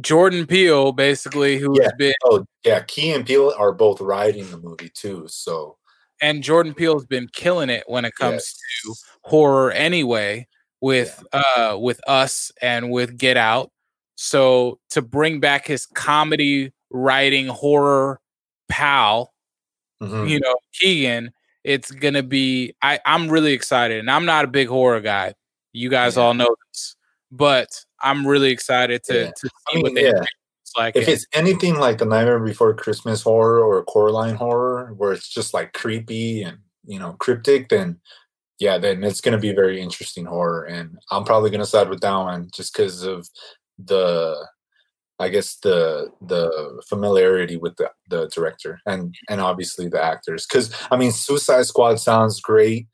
[0.00, 1.90] Jordan Peele basically, who's yeah.
[1.98, 5.26] been oh yeah, Key and Peele are both writing the movie too.
[5.28, 5.76] So
[6.20, 8.56] and Jordan Peele's been killing it when it comes yes.
[8.84, 10.46] to horror anyway
[10.80, 11.42] with yeah.
[11.56, 13.71] uh with us and with Get Out.
[14.22, 18.20] So to bring back his comedy writing horror
[18.68, 19.34] pal,
[20.00, 20.28] mm-hmm.
[20.28, 21.32] you know, Keegan,
[21.64, 23.98] it's gonna be I, I'm really excited.
[23.98, 25.34] And I'm not a big horror guy.
[25.72, 26.22] You guys yeah.
[26.22, 26.94] all know this.
[27.32, 29.30] But I'm really excited to, yeah.
[29.30, 30.24] to see I mean, what they yeah.
[30.78, 30.94] like.
[30.94, 35.52] If it's anything like the Nightmare Before Christmas horror or Coraline horror, where it's just
[35.52, 37.98] like creepy and you know cryptic, then
[38.60, 40.66] yeah, then it's gonna be very interesting horror.
[40.66, 43.28] And I'm probably gonna side with that one just because of
[43.78, 44.46] the
[45.18, 50.74] I guess the the familiarity with the, the director and and obviously the actors because
[50.90, 52.88] I mean Suicide Squad sounds great,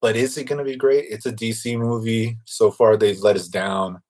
[0.00, 1.06] but is it going to be great?
[1.08, 2.38] It's a DC movie.
[2.44, 4.00] So far, they've let us down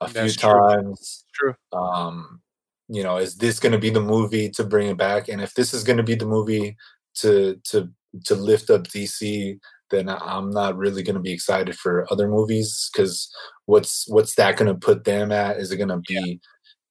[0.00, 0.60] a That's few true.
[0.60, 1.24] times.
[1.34, 1.54] True.
[1.72, 2.40] Um,
[2.88, 5.28] you know, is this going to be the movie to bring it back?
[5.28, 6.76] And if this is going to be the movie
[7.16, 7.88] to to
[8.24, 9.58] to lift up DC,
[9.90, 13.30] then I'm not really going to be excited for other movies because
[13.70, 15.58] what's what's that going to put them at?
[15.58, 16.14] Is it going to be?
[16.14, 16.34] Yeah.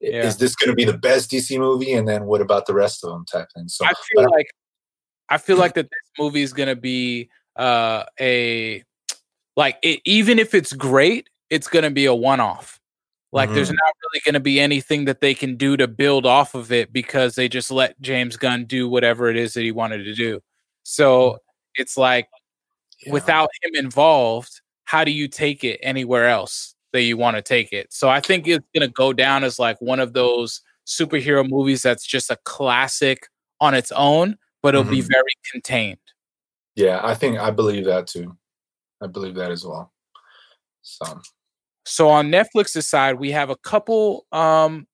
[0.01, 0.25] Yeah.
[0.25, 1.91] Is this going to be the best DC movie?
[1.91, 3.25] And then what about the rest of them?
[3.25, 3.67] Type thing.
[3.67, 4.47] So I feel like
[5.27, 8.83] I feel like that this movie is going to be uh, a
[9.57, 12.79] like it, even if it's great, it's going to be a one off.
[13.31, 13.55] Like mm-hmm.
[13.55, 16.71] there's not really going to be anything that they can do to build off of
[16.71, 20.15] it because they just let James Gunn do whatever it is that he wanted to
[20.15, 20.39] do.
[20.83, 21.37] So mm-hmm.
[21.75, 22.29] it's like
[23.05, 23.11] yeah.
[23.11, 27.71] without him involved, how do you take it anywhere else that you want to take
[27.71, 27.93] it?
[27.93, 31.83] So I think it's going to go down as like one of those superhero movies
[31.83, 33.27] that's just a classic
[33.61, 34.93] on its own, but it'll mm-hmm.
[34.93, 35.99] be very contained.
[36.75, 38.35] Yeah, I think I believe that too.
[38.99, 39.93] I believe that as well.
[40.81, 41.21] So
[41.85, 44.87] so on Netflix's side, we have a couple um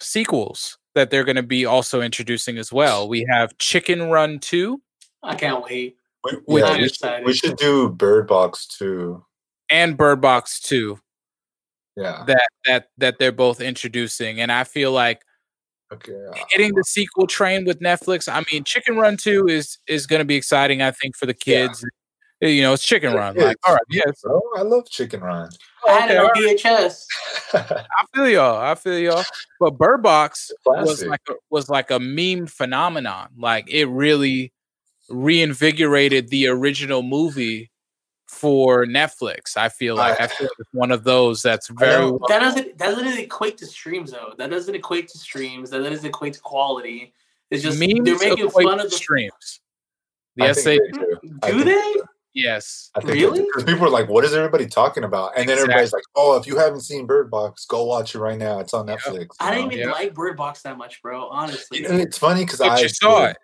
[0.00, 3.08] sequels that they're going to be also introducing as well.
[3.08, 4.80] We have Chicken Run 2.
[5.24, 5.96] I can't wait.
[6.46, 9.24] We, yeah, we, should, we should do Bird Box too.
[9.70, 10.98] And Bird Box 2.
[11.96, 12.24] Yeah.
[12.26, 14.40] That that that they're both introducing.
[14.40, 15.22] And I feel like
[15.92, 16.12] okay,
[16.50, 18.32] hitting the sequel train with Netflix.
[18.32, 21.82] I mean, Chicken Run 2 is is gonna be exciting, I think, for the kids.
[21.82, 21.88] Yeah.
[22.48, 23.36] You know, it's Chicken Run.
[23.36, 24.40] Like, all right, yes, bro.
[24.56, 25.50] I love Chicken Run.
[25.84, 27.04] Oh, I had it on VHS.
[27.52, 28.56] I feel y'all.
[28.58, 29.24] I feel y'all.
[29.58, 33.28] But Bird Box was like a, was like a meme phenomenon.
[33.36, 34.54] Like it really
[35.10, 37.70] reinvigorated the original movie
[38.30, 39.56] for Netflix.
[39.56, 42.38] I feel uh, like I feel like it's one of those that's very well that
[42.38, 44.32] doesn't that doesn't equate to streams though.
[44.38, 45.70] That doesn't equate to streams.
[45.70, 47.12] That doesn't equate to quality.
[47.50, 49.60] It's just Memes they're making fun of the streams.
[50.36, 51.60] The SA do, do mm-hmm.
[51.62, 51.94] they?
[52.32, 52.90] Yes.
[52.94, 53.40] I think Really?
[53.40, 56.46] because people are like, "What is everybody talking about?" And then everybody's like, "Oh, if
[56.46, 58.60] you haven't seen Bird Box, go watch it right now.
[58.60, 59.00] It's on Yep.
[59.00, 59.74] Netflix." I you didn't know?
[59.74, 59.92] even Yeah.
[59.92, 61.26] like Bird Box that much, bro.
[61.28, 61.84] Honestly.
[61.84, 63.36] And it's funny because I you saw it.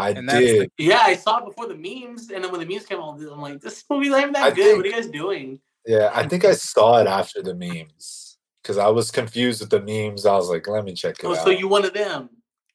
[0.00, 0.70] I And that's the- did.
[0.78, 3.40] Yeah, I saw it before the memes, and then when the memes came out, I'm
[3.40, 4.64] like, this movie's not even that I good.
[4.64, 5.60] think- what are you guys doing?
[5.86, 9.80] Yeah, I think I saw it after the memes because I was confused with the
[9.80, 10.26] memes.
[10.26, 12.28] I was like, "Let me check it Oh, out." so you one of them?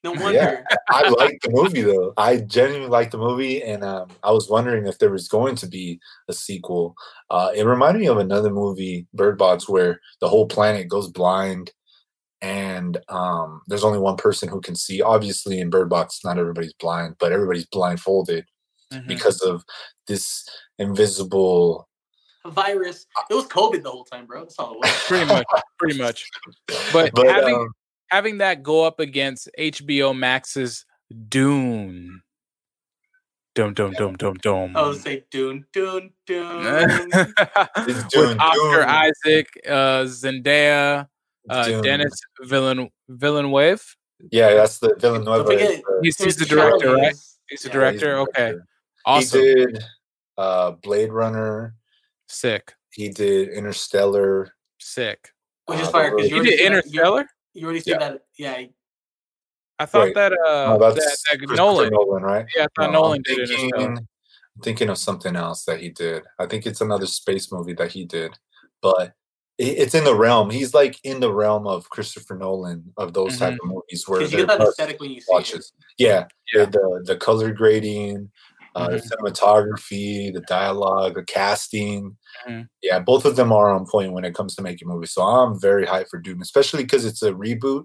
[0.04, 0.22] No Yeah.
[0.22, 0.64] wonder.
[0.88, 2.12] I liked the movie though.
[2.16, 5.66] I genuinely liked the movie, and um, I was wondering if there was going to
[5.66, 5.98] be
[6.28, 6.94] a sequel.
[7.30, 11.72] Uh, it reminded me of another movie, Bird Box, where the whole planet goes blind,
[12.42, 15.00] and um, there's only one person who can see.
[15.02, 18.44] Obviously, in Bird Box, not everybody's blind, but everybody's blindfolded
[18.92, 19.06] Mhm.
[19.08, 19.64] because of
[20.06, 20.46] this
[20.78, 21.88] invisible.
[22.46, 23.06] Virus.
[23.28, 24.42] It was COVID the whole time, bro.
[24.42, 25.02] That's all it was.
[25.06, 25.44] pretty much.
[25.78, 26.24] Pretty much.
[26.92, 27.68] But, But having um,
[28.10, 30.84] having that go up against HBO Max's
[31.28, 32.22] Dune.
[33.56, 34.76] Dum dum dum dum dum.
[34.76, 36.62] I was say Dune, Dune, Dune.
[37.78, 38.84] It's With Oscar Dune.
[38.88, 41.08] Isaac, uh, Zendaya,
[41.50, 42.12] uh, Denis
[42.44, 43.50] Villen Villeneuve.
[43.52, 43.96] Wave.
[44.30, 45.24] Yeah, that's the Villeneuve.
[45.26, 47.14] Don't forget, is the- He's, he's the director, right?
[47.48, 48.18] He's the yeah, yeah, he's the director.
[48.18, 48.66] Okay, director.
[49.04, 49.84] awesome, He did
[50.38, 51.74] uh, Blade Runner.
[52.28, 54.52] sick, He did Interstellar.
[54.78, 55.30] sick.
[55.66, 57.26] Which is Uh, fire because He you He did said that- you- Interstellar.
[57.54, 57.98] You already said Yeah.
[58.10, 58.20] that.
[58.38, 58.64] Yeah.
[59.78, 61.90] I thought Wait, that uh No, that's that, that Nolan.
[61.92, 62.46] Nolan, right?
[62.56, 63.92] Yeah, I thought No, Nolan I'm did thinking, Interstellar.
[64.56, 66.22] I'm thinking of something else that he did.
[66.38, 68.38] I think it's another space movie that he did,
[68.80, 69.12] but it,
[69.58, 70.50] it's in the realm.
[70.50, 74.32] He's like in the realm of Christopher Nolan of those type of movies where Because
[74.32, 75.64] you get that just aesthetic when you see it.
[75.98, 76.64] Yeah, Yeah.
[76.66, 78.30] The, the the color grading,
[78.74, 82.16] uh, the cinematography, the dialogue, the casting.
[82.46, 82.68] Mhm.
[82.82, 85.12] Yeah, both of them are on point when it comes to making movies.
[85.12, 87.84] So I'm very hyped for Dune, especially because it's a reboot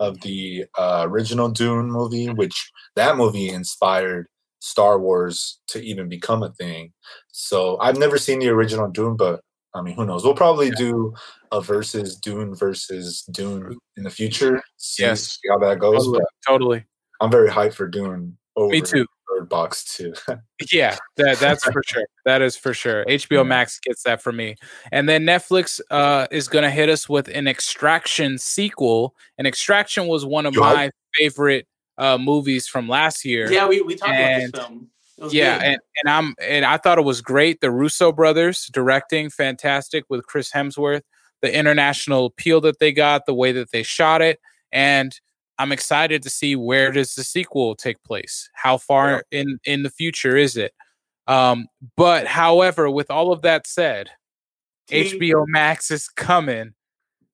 [0.00, 4.26] of the uh, original Dune movie, which that movie inspired
[4.60, 6.92] Star Wars to even become a thing.
[7.32, 9.40] So I've never seen the original Dune, but
[9.78, 10.24] I mean, who knows?
[10.24, 11.14] We'll probably do
[11.52, 14.62] a versus Dune versus Dune in the future.
[14.76, 15.38] See, Yes.
[15.40, 16.04] see how that goes.
[16.04, 16.84] Totally, totally.
[17.20, 18.36] I'm very hyped for Dune.
[18.56, 19.06] Over Me too.
[19.28, 20.12] Bird Box too.
[20.72, 22.04] Yeah, that that's for sure.
[22.24, 23.04] That is for sure.
[23.04, 23.42] HBO Yeah.
[23.44, 24.56] Max gets that for me.
[24.90, 29.14] And then Netflix uh is gonna hit us with an extraction sequel.
[29.38, 30.74] And Extraction was one of You hype?
[30.76, 31.66] my favorite
[31.98, 33.50] uh movies from last year.
[33.52, 34.90] Yeah, we, we talked And- about this film.
[35.30, 37.60] Yeah, and, and I'm and I thought it was great.
[37.60, 41.02] The Russo brothers directing, fantastic with Chris Hemsworth,
[41.42, 44.38] the international appeal that they got, the way that they shot it,
[44.70, 45.18] and
[45.58, 48.48] I'm excited to see where does the sequel take place.
[48.54, 50.72] How far in in the future is it?
[51.26, 51.66] Um,
[51.96, 54.10] but however, with all of that said,
[54.86, 56.74] T- HBO Max is coming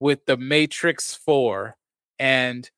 [0.00, 1.76] with the Matrix 4
[2.18, 2.68] and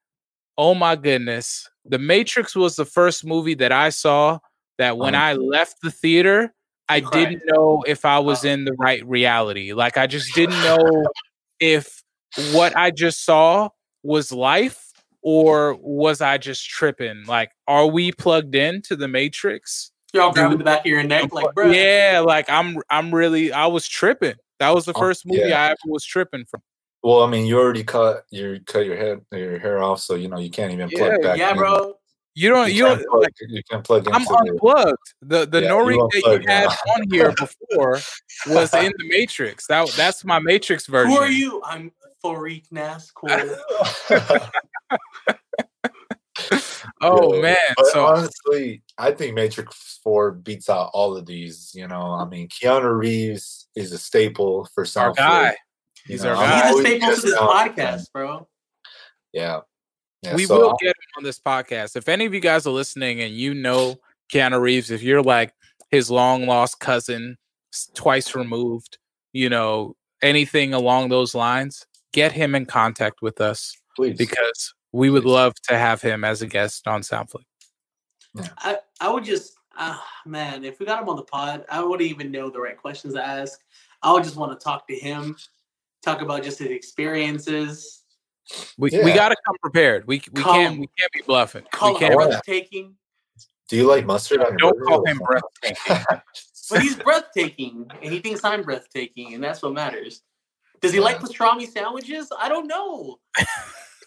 [0.58, 4.38] oh my goodness, The Matrix was the first movie that I saw
[4.78, 5.24] that when Uh-huh.
[5.24, 6.52] I left the theater,
[6.88, 8.52] I You didn't know if I was Uh-huh.
[8.52, 9.72] in the right reality.
[9.72, 11.04] Like I just didn't know
[11.60, 12.02] if
[12.52, 13.70] what I just saw
[14.02, 17.24] was life or was I just tripping?
[17.26, 19.90] Like are we plugged into the Matrix?
[20.12, 21.70] You're all grabbing the back of your neck, like, bro.
[21.70, 24.36] Yeah, like I'm I'm really I was tripping.
[24.60, 25.62] That was the Oh, first movie yeah.
[25.62, 26.62] I ever was tripping from.
[27.02, 30.28] well, I mean, you already cut you cut your head your hair off, so you
[30.28, 31.38] know you can't even plug Yeah, back.
[31.38, 31.56] Yeah, in.
[31.58, 31.94] bro.
[32.36, 35.14] You don't you can't don't plug, like you can't plug I'm into the, unplugged.
[35.22, 36.92] The the Yeah, Nori that you unplugged had now.
[36.92, 37.98] on here before
[38.46, 39.66] was in the Matrix.
[39.68, 41.10] That that's my Matrix version.
[41.12, 41.62] Who are you?
[41.64, 41.90] I'm
[42.22, 43.56] Farik Nascool.
[47.00, 47.56] Oh Yeah, man.
[47.76, 51.72] But So honestly, I think Matrix Four beats out all of these.
[51.74, 55.56] You know, I mean, Keanu Reeves is a staple for our guy.
[56.06, 56.68] He's know, our I'm guy.
[56.68, 58.46] He's a staple to this podcast, bro.
[59.32, 59.60] Yeah.
[60.22, 61.96] Yeah we so will I'm- get him on this podcast.
[61.96, 63.96] If any of you guys are listening and you know
[64.32, 65.52] Keanu Reeves, if you're like
[65.90, 67.36] his long lost cousin,
[67.94, 68.98] twice removed,
[69.32, 74.16] you know, anything along those lines, get him in contact with us please.
[74.16, 75.28] because we would Please.
[75.30, 77.44] love to have him as a guest on Soundflick.
[78.58, 82.08] I, I would just, ah, man, if we got him on the pod, I wouldn't
[82.08, 83.60] even know the right questions to ask.
[84.02, 85.36] I would just want to talk to him,
[86.02, 88.04] talk about just his experiences,
[88.78, 90.06] We, we got to come prepared.
[90.06, 91.64] We we can't we can't be bluffing.
[91.72, 92.14] call we can't.
[92.14, 92.94] breathtaking.
[93.68, 96.06] Do you like mustard on your Don't call him breathtaking.
[96.68, 100.22] But he's breathtaking, and he thinks I'm breathtaking, and that's what matters.
[100.80, 102.32] Does he like pastrami sandwiches?
[102.36, 103.20] I don't know.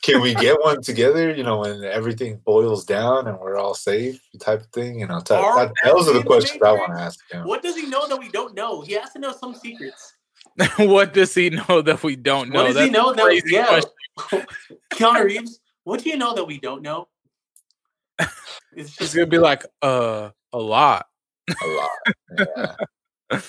[0.02, 1.34] Can we get one together?
[1.34, 5.00] You know, when everything boils down and we're all safe, type of thing.
[5.00, 7.48] You know, type, Are- that, those are the questions I want to ask him.
[7.48, 8.82] What does he know that we don't know?
[8.82, 10.16] He has to know some secrets.
[10.78, 12.64] what does he know that we don't know?
[12.64, 13.42] what does he That's a know that?
[13.46, 13.92] Yeah, question.
[14.92, 15.60] Keanu Reeves.
[15.84, 17.08] What do you know that we don't know?
[18.20, 18.30] It's
[18.76, 21.06] He's just gonna be like, uh, a lot.
[21.64, 21.90] a lot.
[22.38, 22.76] Yeah.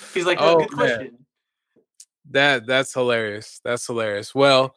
[0.14, 0.76] He's like, oh, Oh, good man.
[0.76, 1.18] question.
[2.30, 3.60] That that's hilarious.
[3.64, 4.34] That's hilarious.
[4.34, 4.74] Well,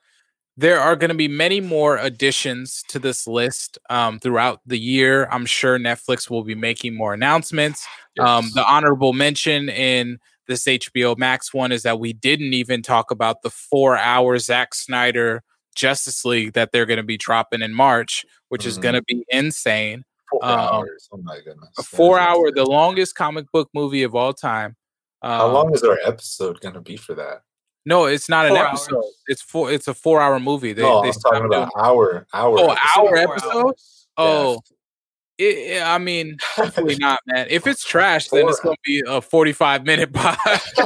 [0.58, 5.28] there are going to be many more additions to this list um, throughout the year.
[5.32, 7.86] I'm sure Netflix will be making more announcements.
[8.20, 13.10] Um, the honorable mention in this HBO Max one is that we didn't even talk
[13.10, 15.44] about the four-hour Zack Snyder
[15.76, 18.82] Justice League that they're going to be dropping in March, which is Mhm.
[18.82, 20.04] going to be insane.
[20.30, 21.10] Four um, hours.
[21.12, 21.70] Oh my goodness.
[21.78, 22.56] A That is four-hour, insane.
[22.56, 24.76] the longest comic book movie of all time.
[25.22, 27.44] How Um, long is our episode gonna be for that?
[27.86, 28.96] No, it's not an episode.
[28.96, 29.24] hours.
[29.28, 29.72] It's four.
[29.72, 30.74] It's a four-hour movie.
[30.74, 32.58] They, no, they I'm talking about hour, hour.
[32.60, 33.00] Oh, episode.
[33.00, 33.74] hour episode?
[34.18, 34.60] Oh, it,
[35.38, 37.48] it- I mean, hopefully not, man.
[37.50, 40.38] If it's trash, then it's going to be a 45 minute pod.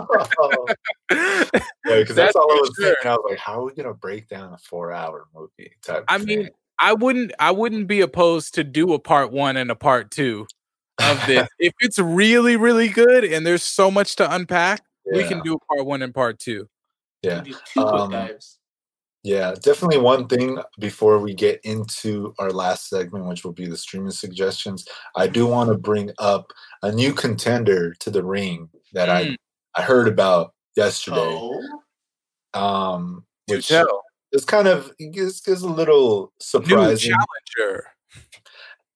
[1.12, 1.46] yeah,
[1.86, 2.86] because that's, all I was sure.
[2.88, 3.12] thinking.
[3.12, 5.72] I was like, how are we gonna break down a four-hour movie?
[5.84, 6.28] Type I thing.
[6.28, 7.32] mean, I wouldn't.
[7.40, 10.46] I wouldn't be opposed to do a part one and a part two
[11.00, 11.48] of this.
[11.60, 15.60] if it's really, really good and there's so much to unpack, we can do a
[15.74, 16.68] part one and part two.
[17.22, 17.44] yeah.
[17.74, 18.60] Two Um, dives.
[19.28, 23.76] Yeah, definitely one thing before we get into our last segment, which will be the
[23.76, 24.88] streaming suggestions.
[25.18, 29.34] I do want to bring up a new contender to the ring that Mm.
[29.76, 31.18] I I heard about yesterday.
[31.20, 31.82] Oh,
[32.54, 33.70] Um, which
[34.32, 37.12] is kind of is, is a little surprising.
[37.12, 37.18] New
[37.58, 37.88] challenger.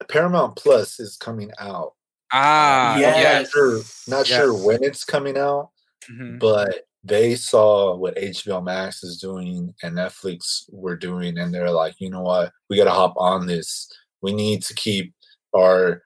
[0.08, 1.94] Paramount Plus is coming out.
[2.32, 3.18] Ah, yes.
[3.18, 3.44] yes.
[3.44, 5.72] Not sure, not sure when it's coming out,
[6.10, 6.40] Mhm.
[6.40, 11.95] but they saw what HBO Max is doing and Netflix were doing, and they're like,
[11.99, 13.88] you know what, we got to hop on this.
[14.22, 15.14] We need to keep
[15.56, 16.04] our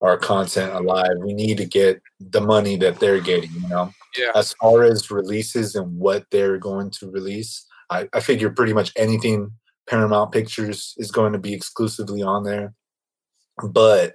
[0.00, 1.10] our content alive.
[1.18, 3.50] We need to get the money that they're getting.
[3.52, 4.30] You know, Yeah.
[4.36, 8.92] as far as releases and what they're going to release, I, I figure pretty much
[8.96, 9.50] anything
[9.88, 12.74] Paramount Pictures is going to be exclusively on there.
[13.70, 14.12] But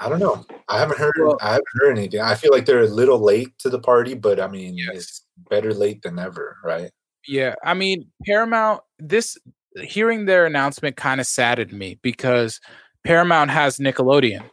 [0.00, 0.44] I don't know.
[0.68, 1.14] I haven't heard.
[1.18, 2.20] Well- I haven't heard anything.
[2.20, 4.96] I feel like they're a little late to the party, but I mean, Yes.
[4.96, 6.90] it's better late than never, right?
[7.26, 8.82] Yeah, I mean Paramount.
[8.98, 9.36] This
[9.82, 12.60] hearing their announcement kind of saddened me because
[13.04, 14.48] Paramount has Nickelodeon,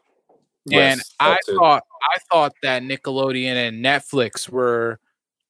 [0.72, 1.56] and I too.
[1.58, 5.00] thought I thought that Nickelodeon and Netflix were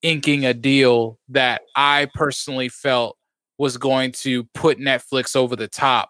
[0.02, 3.18] inking a deal that I personally felt
[3.58, 6.10] was going to put Netflix over the top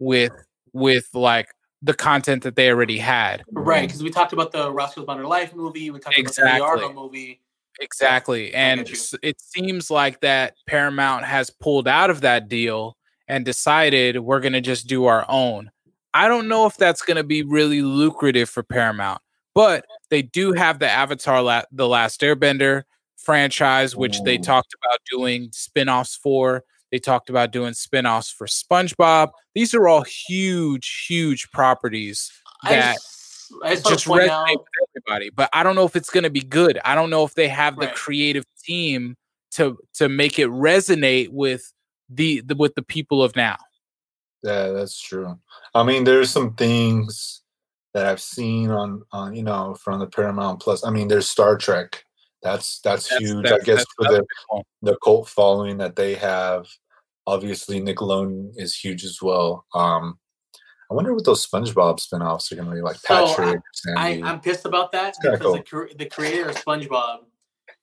[0.00, 0.32] with
[0.72, 1.48] with like
[1.82, 3.44] the content that they already had.
[3.52, 3.86] right.
[3.86, 5.90] Because we talked about the Rocko's Modern Life movie.
[5.90, 6.58] We talked Exactly.
[6.58, 7.40] about the Argo movie.
[7.80, 8.52] Exactly.
[8.54, 8.94] And get you.
[8.96, 12.96] s- it seems like that Paramount has pulled out of that deal
[13.28, 15.70] and decided we're going to just do our own.
[16.14, 19.20] I don't know if that's going to be really lucrative for Paramount,
[19.54, 22.82] but they do have the Avatar La- The Last Airbender
[23.16, 26.64] franchise, which they talked about doing spin offs for.
[26.90, 29.30] They talked about doing spin offs for SpongeBob.
[29.54, 32.30] These are all huge, huge properties
[32.64, 34.48] I that just, I just, just resonate out.
[34.48, 35.30] with everybody.
[35.30, 36.78] But I don't know if it's going to be good.
[36.84, 39.16] I don't know if they have the creative team
[39.52, 41.72] to to make it resonate with
[42.08, 43.56] the, the with the people of now.
[44.42, 45.38] Yeah, that's true.
[45.74, 47.42] I mean, there's some things
[47.94, 50.84] that I've seen on on you know from the Paramount Plus.
[50.84, 52.04] I mean, there's Star Trek.
[52.42, 53.42] That's that's, That's- huge.
[53.44, 54.24] that's- I guess for the
[54.82, 56.66] the cult following that they have.
[57.26, 59.66] Obviously, Nickelodeon is huge as well.
[59.74, 60.18] Um,
[60.90, 62.96] I wonder what those SpongeBob spinoffs are going to be like.
[62.96, 63.60] So, I- Patrick, I,
[64.14, 64.22] Sandy.
[64.24, 67.18] I'm pissed about that because the, the creator of SpongeBob,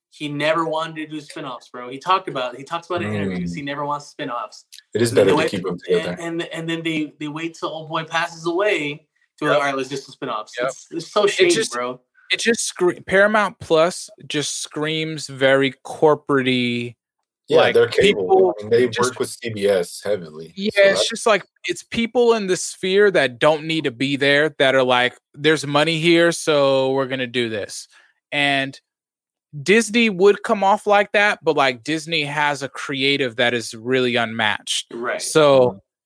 [0.09, 1.89] he never wanted to do spin-offs, bro.
[1.89, 3.51] He talked about he talks about it in interviews.
[3.53, 3.55] Mm.
[3.57, 4.65] He never wants spin-offs.
[4.95, 6.17] it is And better to wait- keep them and, together.
[6.19, 9.05] and and then they they wait till old boy passes away
[9.39, 9.53] to Yep.
[9.55, 10.53] all right, let's do some spin-offs.
[10.59, 10.69] Yep.
[10.69, 12.01] It's, it's so shady, just- bro.
[12.31, 16.95] It just scre- Paramount Plus just screams very corporatey.
[17.47, 18.23] yeah, like, they're cable.
[18.23, 20.51] people I mean, they just- work with CBS heavily.
[20.55, 23.91] Yeah, so it's that's- just like it's people in the sphere that don't need to
[23.91, 27.87] be there that are like, there's money here, so we're gonna do this.
[28.31, 28.79] And
[29.63, 34.15] Disney would come off like that, but like Disney has a creative that is really
[34.15, 34.87] unmatched.
[34.93, 35.21] Right.
[35.21, 35.59] So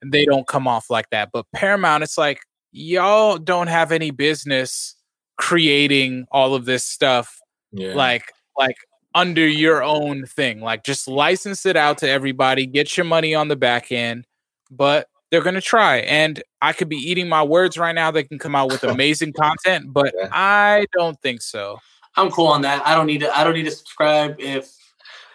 [0.03, 0.09] mm-hmm.
[0.09, 1.29] they don't come off like that.
[1.31, 2.41] But Paramount, it's like
[2.71, 4.95] y'all don't have any business
[5.39, 7.39] creating all of this stuff
[7.71, 7.93] yeah.
[7.93, 8.75] like like
[9.15, 13.47] under your own thing like just license it out to everybody get your money on
[13.47, 14.27] the back end
[14.69, 18.23] but they're going to try and i could be eating my words right now they
[18.23, 20.27] can come out with amazing content but Yeah.
[20.31, 21.79] i don't think so
[22.15, 22.85] I'm cool on that.
[22.85, 23.37] I don't need to.
[23.37, 24.69] I don't need to subscribe if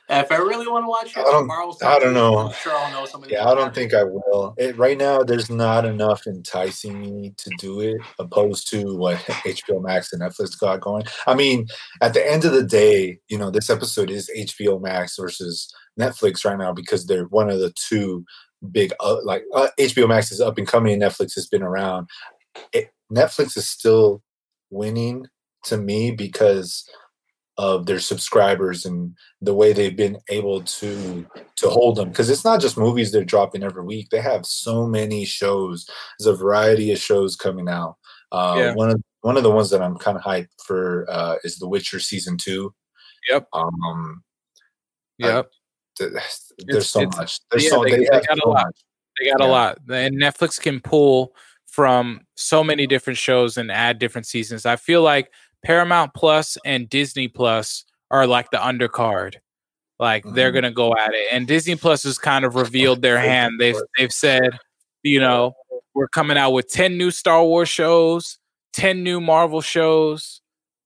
[0.09, 1.19] if I really want to watch it.
[1.19, 1.49] I don't-
[1.83, 2.39] I don't know.
[2.39, 3.33] I'm sure I'll know somebody.
[3.35, 4.55] Yeah, I don't think I will.
[4.59, 9.83] It, right now, there's not enough enticing me to do it, opposed to what HBO
[9.83, 11.05] Max and Netflix got going.
[11.27, 11.67] I mean,
[12.03, 16.45] at the end of the day, you know, this episode is HBO Max versus Netflix
[16.45, 18.25] right now because they're one of the two
[18.73, 22.09] big, uh, like uh, HBO Max is up and coming, and Netflix has been around.
[22.73, 24.23] It, Netflix is still
[24.71, 25.27] winning
[25.65, 26.89] to me because
[27.57, 31.25] of their subscribers and the way they've been able to
[31.57, 34.87] to hold them because it's not just movies they're dropping every week they have so
[34.87, 35.89] many shows
[36.19, 37.97] there's a variety of shows coming out
[38.33, 38.75] uh, yeah.
[38.75, 41.69] one of one of the ones that i'm kind of hyped for uh, is the
[41.69, 42.75] witcher season two
[43.31, 44.23] yep um
[45.19, 45.47] yep
[46.01, 48.49] I, there's it's, so it's, much there's yeah, so they, they, they got so a
[48.49, 48.85] lot much.
[49.21, 49.47] they got yeah.
[49.47, 51.37] a lot and netflix can pull
[51.67, 55.31] from so many different shows and add different seasons i feel like
[55.65, 59.37] Paramount Plus and Disney Plus are like the undercard.
[59.99, 60.35] Like mm-hmm.
[60.35, 63.55] they're gonna go at it, and Disney Plus has kind of revealed their hand.
[63.59, 64.59] They've they've said,
[65.03, 65.55] you know,
[65.95, 68.39] we're coming out with ten new Star Wars shows,
[68.73, 70.41] ten new Marvel shows.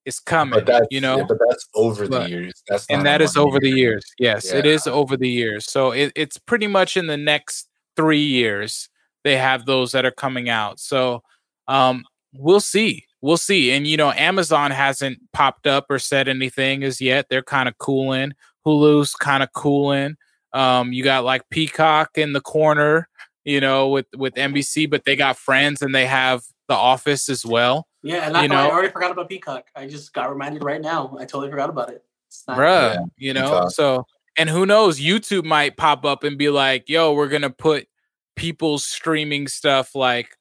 [0.04, 1.18] It's coming, you know.
[1.18, 2.62] Yeah, but that's over but, the years.
[2.66, 3.60] That's and that is over year.
[3.60, 4.04] the years.
[4.18, 4.58] Yes, yeah.
[4.58, 5.66] it is over the years.
[5.66, 8.88] So it, it's pretty much in the next three years
[9.24, 10.80] they have those that are coming out.
[10.80, 11.22] So
[11.66, 13.72] um, we'll see we'll see.
[13.72, 17.26] And you know, Amazon hasn't popped up or said anything as yet.
[17.28, 18.32] They're kind of cooling.
[18.66, 20.16] Hulu's kind of cooling.
[20.52, 23.08] Um, you got like Peacock in the corner,
[23.44, 27.44] you know, with with NBC, but they got Friends and they have The Office as
[27.44, 27.86] well.
[28.02, 29.66] Yeah, and you know, I already forgot about Peacock.
[29.74, 31.16] I just got reminded right now.
[31.18, 32.04] I totally forgot about it.
[32.48, 33.70] Bruh, yeah, you know, Peacock.
[33.72, 34.06] so
[34.36, 37.88] and who knows, YouTube might pop up and be like, "Yo, we're gonna put
[38.36, 40.36] people's streaming stuff like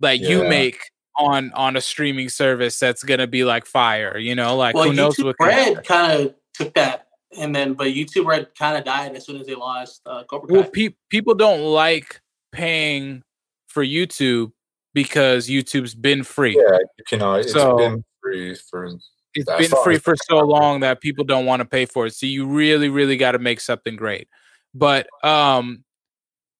[0.00, 0.28] that yeah.
[0.28, 0.80] you make
[1.18, 4.16] on on a streaming service that's gonna be like fire.
[4.18, 7.06] You know, like well, who knows YouTube what Red kind of took that,
[7.36, 10.48] and then but YouTube Red kind of died as soon as they lost uh, Cobra
[10.48, 10.54] Kai.
[10.54, 12.20] Well, pe- people don't like
[12.52, 13.22] paying
[13.66, 14.52] for YouTube
[14.94, 16.56] because YouTube's been free.
[16.56, 16.78] Yeah,
[17.10, 18.90] you know, it's so, been free for.
[19.34, 22.14] It's been free for so long that people don't want to pay for it.
[22.14, 24.26] So you really, really got to make something great.
[24.74, 25.84] But um,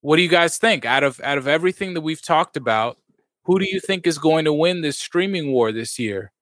[0.00, 2.98] what do you guys think out of out of everything that we've talked about?
[3.48, 6.32] Who do you think is going to win this streaming war this year?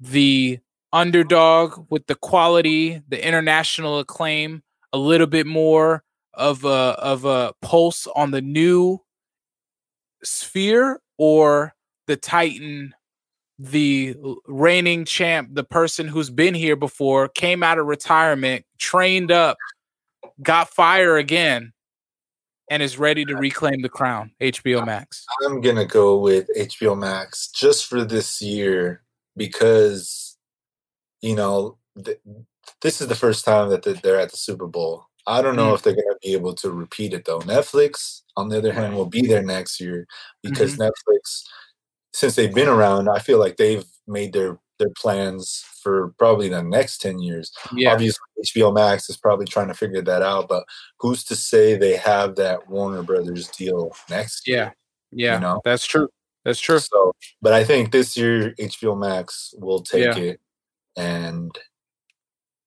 [0.00, 0.60] The
[0.94, 4.62] underdog with the quality, the international acclaim,
[4.94, 8.98] a little bit more of a of a pulse on the new
[10.24, 11.74] sphere, or
[12.06, 12.94] the Titan,
[13.58, 19.58] the reigning champ, the person who's been here before, came out of retirement, trained up,
[20.42, 21.74] got fire again,
[22.70, 24.30] and is ready to reclaim the crown.
[24.40, 25.24] HBO Max.
[25.44, 29.02] I'm gonna go with HBO Max just for this year
[29.36, 30.36] because
[31.20, 32.20] you know th-
[32.82, 35.04] this is the first time that they're at the Super Bowl.
[35.26, 35.74] I don't know mm.
[35.74, 37.40] if they're gonna be able to repeat it though.
[37.40, 40.06] Netflix, on the other hand, will be there next year
[40.42, 40.82] because mm-hmm.
[40.82, 41.44] Netflix,
[42.12, 46.62] since they've been around, I feel like they've made their their plans for probably the
[46.62, 47.52] next 10 years.
[47.74, 47.92] Yeah.
[47.92, 50.64] Obviously, HBO Max is probably trying to figure that out, but
[50.98, 54.56] who's to say they have that Warner Brothers deal next year?
[54.56, 54.70] Yeah.
[55.10, 55.34] Yeah.
[55.34, 55.60] You know?
[55.64, 56.08] That's true.
[56.44, 56.78] That's true.
[56.78, 57.12] So,
[57.42, 60.16] but I think this year HBO Max will take yeah.
[60.16, 60.40] it
[60.96, 61.56] and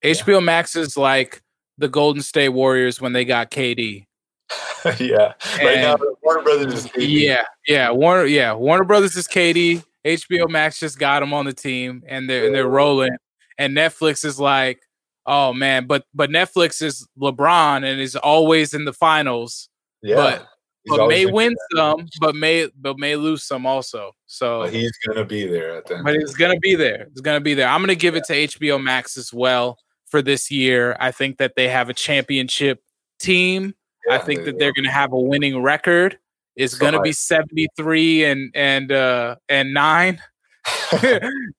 [0.04, 0.40] HBO yeah.
[0.40, 1.42] Max is like
[1.78, 4.06] the Golden State Warriors when they got KD.
[5.00, 5.34] yeah.
[5.60, 7.08] And right now Warner Brothers is KD.
[7.08, 7.44] Yeah.
[7.68, 9.84] Yeah, Warner yeah, Warner Brothers is KD.
[10.06, 13.16] HBO Max just got them on the team and they're and they're rolling.
[13.58, 14.82] And Netflix is like,
[15.26, 19.70] oh man, but but Netflix is LeBron and is always in the finals.
[20.02, 20.16] Yeah.
[20.16, 20.48] But
[20.88, 24.14] but may win some, but may but may lose some also.
[24.26, 26.06] So but he's gonna be there at the end.
[26.06, 27.08] But he's gonna be there.
[27.14, 27.68] He's gonna be there.
[27.68, 29.78] I'm gonna give it to HBO Max as well
[30.08, 30.98] for this year.
[31.00, 32.82] I think that they have a championship
[33.20, 33.76] team.
[34.08, 36.18] Yeah, I think that they're gonna have a winning record
[36.56, 40.22] is going to be 73 and and uh and 9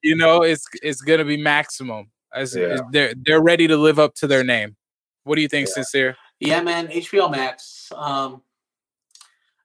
[0.02, 2.78] you know it's it's going to be maximum as yeah.
[2.90, 4.76] they're they're ready to live up to their name
[5.24, 5.74] what do you think yeah.
[5.74, 8.42] sincere yeah man hbo max um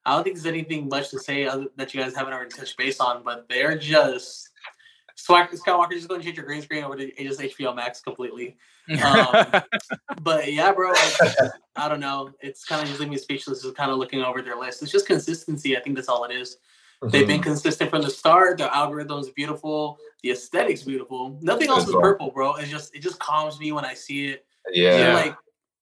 [0.05, 2.77] i don't think there's anything much to say other, that you guys haven't already touched
[2.77, 4.49] base on but they're just
[5.17, 8.55] Scott Walker just going to change your green screen over to just HBO Max completely.
[8.89, 9.61] Um,
[10.21, 10.93] but yeah, bro,
[11.75, 12.31] I don't know.
[12.41, 13.63] It's kind of just leaving me speechless.
[13.63, 14.81] Just kind of looking over their list.
[14.81, 15.77] It's just consistency.
[15.77, 16.57] I think that's all it is.
[17.01, 17.09] Mm-hmm.
[17.11, 17.43] They've been mm-hmm.
[17.43, 18.57] consistent from the start.
[18.57, 19.97] The algorithm is beautiful.
[20.23, 21.37] The aesthetics beautiful.
[21.41, 22.55] Nothing else is purple, bro.
[22.55, 24.45] It's just it just calms me when I see it.
[24.71, 25.13] Yeah.
[25.13, 25.35] like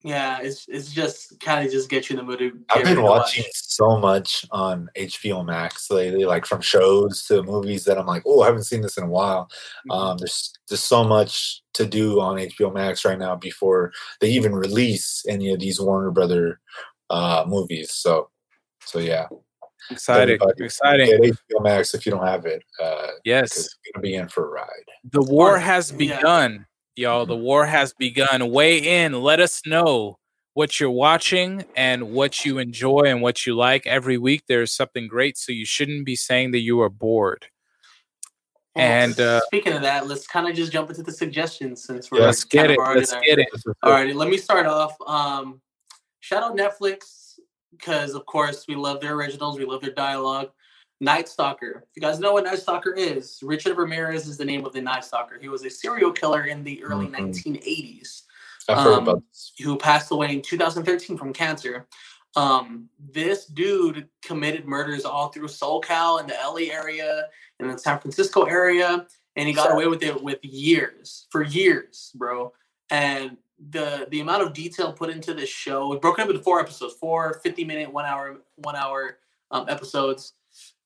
[0.05, 2.63] yeah, it's it's just kind of just get you in the mood.
[2.69, 3.51] I've been watching watch.
[3.53, 8.43] so much on HBO Max lately, like from shows to movies that I'm like, oh,
[8.43, 9.49] I haven't seen this in a while.
[9.89, 9.91] Mm-hmm.
[9.91, 14.53] Um, there's just so much to do on HBO Max right now before they even
[14.53, 16.59] release any of these Warner Brother
[17.09, 17.89] uh, movies.
[17.89, 18.29] So,
[18.85, 19.25] so yeah,
[19.89, 21.19] exciting, exciting.
[21.19, 22.63] HBO Max if you don't have it.
[22.79, 24.67] Uh, yes, it's gonna be in for a ride.
[25.11, 26.53] The war has begun.
[26.53, 26.65] Yeah
[26.95, 27.25] y'all.
[27.25, 28.49] The war has begun.
[28.51, 29.13] Weigh in.
[29.13, 30.19] Let us know
[30.53, 33.85] what you're watching and what you enjoy and what you like.
[33.85, 37.47] Every week there's something great, so you shouldn't be saying that you are bored.
[38.75, 42.21] and uh, speaking of that, let's kind of just jump into the suggestions since we're
[42.21, 42.79] let's get it.
[42.79, 43.21] Let's there.
[43.21, 43.47] get it.
[43.83, 44.95] All right, let me start off.
[45.05, 45.61] Um,
[46.21, 47.37] shout out Netflix
[47.71, 49.59] because, of course, we love their originals.
[49.59, 50.51] We love their dialogue.
[51.01, 51.83] Night Stalker.
[51.89, 54.81] If you guys know what Night Stalker is, Richard Ramirez is the name of the
[54.81, 55.37] Night Stalker.
[55.39, 57.11] He was a serial killer in the early Mhm.
[57.11, 58.23] 1980s
[58.69, 59.51] I've heard Um, about this.
[59.61, 61.87] who passed away in 2013 from cancer.
[62.35, 67.29] Um, this dude committed murders all through SoCal and the LA area
[67.59, 72.11] and the San Francisco area, and he got away with it with years for years,
[72.15, 72.53] bro.
[72.89, 73.37] And
[73.69, 76.59] the the amount of detail put into this show, we broke it up into four
[76.59, 79.19] episodes, four 50 minute, one hour, one hour
[79.51, 80.33] um, episodes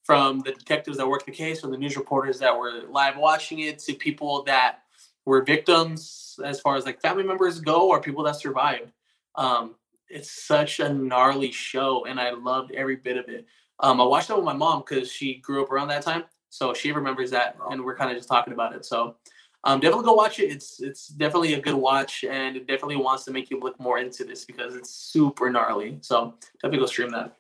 [0.10, 3.60] from the detectives that worked the case, from the news reporters that were live watching
[3.60, 4.80] it, to people that
[5.24, 8.92] were victims as far as like family members go or people that survived.
[9.36, 9.76] Um,
[10.10, 13.46] it's such a gnarly show, and I loved every bit of it.
[13.82, 16.74] Um, I watched it with my mom because she grew up around that time, so
[16.74, 18.86] she remembers that, and we're kind of just talking about it.
[18.86, 19.18] So,
[19.64, 20.52] um, definitely go watch it.
[20.52, 24.00] It's it's definitely a good watch, and it definitely wants to make you look more
[24.00, 26.00] into this because it's super gnarly.
[26.02, 27.36] So definitely go stream that.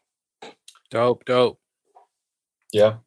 [0.91, 1.59] Dope, dope.
[2.71, 2.97] Yeah.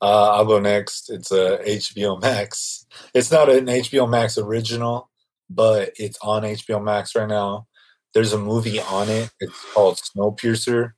[0.00, 1.10] Uh, I'll go next.
[1.10, 2.86] It's a HBO Max.
[3.14, 5.10] It's not an HBO Max original,
[5.48, 7.66] but it's on HBO Max right now.
[8.14, 9.30] There's a movie on it.
[9.40, 10.92] It's called Snowpiercer.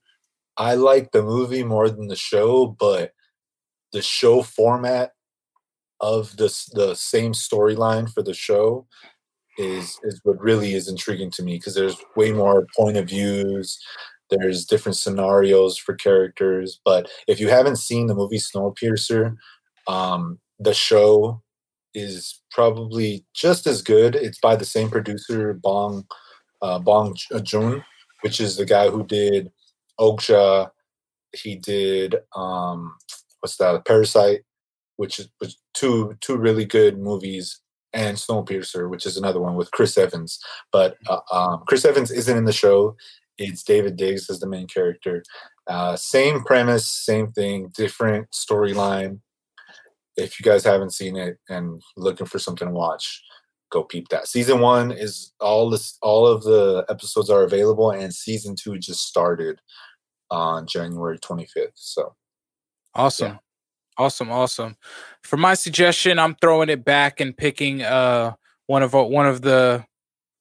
[0.57, 3.13] I like the movie more than the show, but
[3.93, 5.13] the show format
[6.01, 8.87] of this the same storyline for the show
[9.59, 13.79] is is what really is intriguing to me because there's way more point of views
[14.33, 19.37] there's different scenarios for characters but if you haven't seen the movie snowpiercer
[19.87, 21.43] um, the show
[21.95, 24.15] is probably just as good.
[24.15, 26.07] It's by the same producer bong
[26.61, 27.85] uh, bong joon
[28.21, 29.51] which is the guy who did
[29.99, 30.71] okja.
[31.35, 32.95] He did um,
[33.41, 34.43] what's that parasite
[34.97, 37.61] which is was two two really good movies
[37.95, 40.39] and snowpiercer which is another one with chris evans.
[40.71, 42.97] But uh, um, chris evans isn't in the show
[43.49, 45.23] it's Daveed Diggs as the main character.
[45.67, 49.21] Uh, same premise, same thing, different storyline.
[50.17, 53.23] If you guys haven't seen it and looking for something to watch,
[53.71, 54.29] go peep that.
[54.29, 59.07] Season one is all this, all of the episodes are available, and season two just
[59.07, 59.61] started
[60.31, 61.73] on January 25th.
[61.75, 62.15] So
[62.95, 63.39] Awesome.
[63.99, 64.77] Awesome, awesome.
[65.23, 68.33] For my suggestion, I'm throwing it back and picking uh
[68.67, 69.85] one of one of the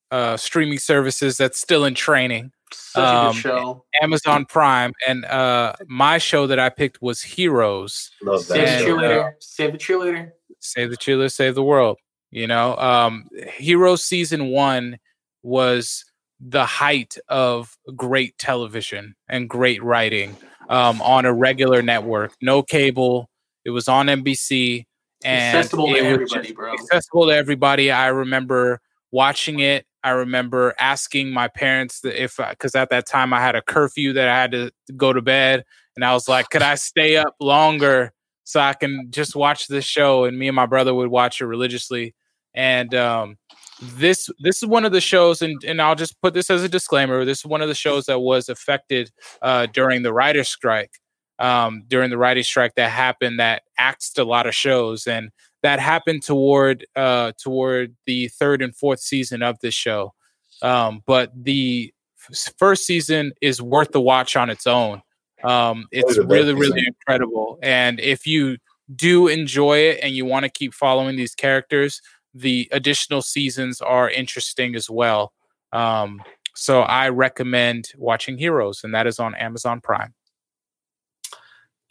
[0.09, 2.51] uh streaming services that's still in training.
[2.73, 3.85] Such a Um, good show.
[4.01, 8.11] Amazon Prime, and uh, my show that I picked was Heroes.
[8.21, 8.53] love that.
[8.55, 8.97] Save the and, show.
[8.97, 9.31] uh, cheerleader.
[9.39, 10.31] Save the cheerleader.
[10.59, 11.97] Save the cheerleader, save the world.
[12.31, 14.97] You know, um, Heroes season one
[15.43, 16.05] was
[16.39, 20.35] the height of great television and great writing
[20.69, 22.33] um, on a regular network.
[22.41, 23.29] No cable.
[23.65, 24.85] It was on NBC
[25.23, 26.73] and Accessible to everybody, bro.
[26.73, 27.91] accessible to everybody.
[27.91, 28.79] I remember
[29.11, 29.85] watching it.
[30.03, 34.27] I remember asking my parents if because at that time I had a curfew that
[34.27, 35.63] I had to go to bed,
[35.95, 39.85] and I was like, "Could I stay up longer so I can just watch this
[39.85, 42.15] show?" And me and my brother would watch it religiously.
[42.53, 43.37] And um,
[43.81, 46.69] this this is one of the shows, and and I'll just put this as a
[46.69, 47.25] disclaimer.
[47.25, 50.91] This is one of the shows that was affected uh, during the writer's strike.
[51.39, 55.31] Um, during the writer's strike that happened, that axed a lot of shows, and
[55.63, 60.13] that happened toward uh toward the third and fourth season of this show.
[60.61, 61.93] Um but the
[62.29, 65.01] f- first season is worth the watch on its own.
[65.43, 67.59] Um it's really really incredible.
[67.61, 68.57] And if you
[68.95, 72.01] do enjoy it and you want to keep following these characters
[72.33, 75.33] the additional seasons are interesting as well.
[75.73, 76.21] Um
[76.53, 80.13] so i recommend watching heroes and that is on amazon prime.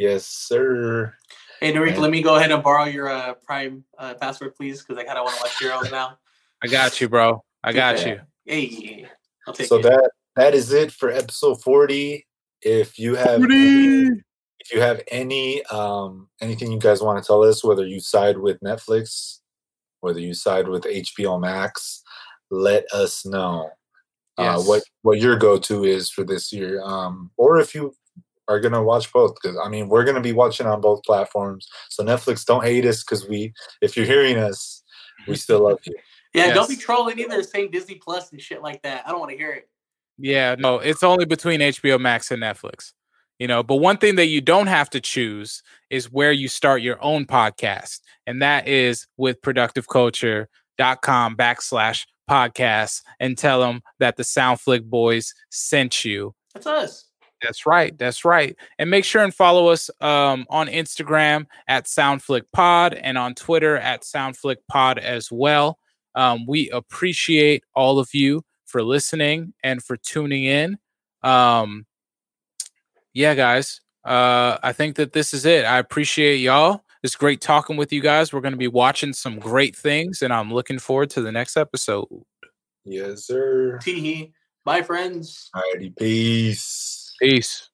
[0.00, 1.14] Yes, sir.
[1.60, 2.00] Hey, Narik, Yeah.
[2.00, 5.18] let me go ahead and borrow your uh, Prime uh, password, please, because I kind
[5.18, 6.18] of want to watch Heroes now.
[6.62, 8.08] i got you bro i got Yeah.
[8.08, 9.06] you Hey,
[9.46, 9.82] I'll take So it.
[9.82, 12.26] that that is it for episode 40.
[12.62, 14.08] If you have any,
[14.58, 18.38] if you have any um anything you guys want to tell us, whether you side
[18.38, 19.40] with Netflix,
[20.00, 22.02] whether you side with HBO Max,
[22.50, 23.70] let us know.
[24.38, 24.66] Uh, Yes.
[24.66, 27.94] what what your go to is for this year, um, or if you
[28.50, 31.68] are gonna watch both, because I mean we're gonna be watching on both platforms.
[31.88, 34.82] So Netflix, don't hate us, because we, if you're hearing us,
[35.26, 35.94] we still love you.
[36.34, 36.82] yeah, don't be yes.
[36.82, 39.04] trolling either, saying Disney Plus and shit like that.
[39.06, 39.68] I don't want to hear it.
[40.18, 42.92] Yeah, no, it's only between HBO Max and Netflix.
[43.38, 46.82] You know, but one thing that you don't have to choose is where you start
[46.82, 48.00] your own podcast.
[48.26, 56.04] And that is with productiveculture.com backslash podcasts and tell them that the Soundflick boys sent
[56.04, 56.34] you.
[56.52, 57.09] That's us.
[57.42, 57.96] That's right.
[57.96, 58.56] That's right.
[58.78, 64.02] And make sure and follow us um, on Instagram at SoundFlickPod and on Twitter at
[64.02, 65.78] SoundFlickPod as well.
[66.14, 70.78] Um, we appreciate all of you for listening and for tuning in.
[71.22, 71.86] Um,
[73.12, 73.80] yeah, guys.
[74.04, 75.64] Uh, I think that this is it.
[75.64, 76.84] I appreciate y'all.
[77.02, 78.32] It's great talking with you guys.
[78.32, 81.56] We're going to be watching some great things, and I'm looking forward to the next
[81.56, 82.06] episode.
[82.84, 83.78] Yes, sir.
[83.78, 84.32] Tee
[84.64, 85.50] Bye, friends.
[85.54, 86.99] Alrighty, peace.
[87.20, 87.69] Peace.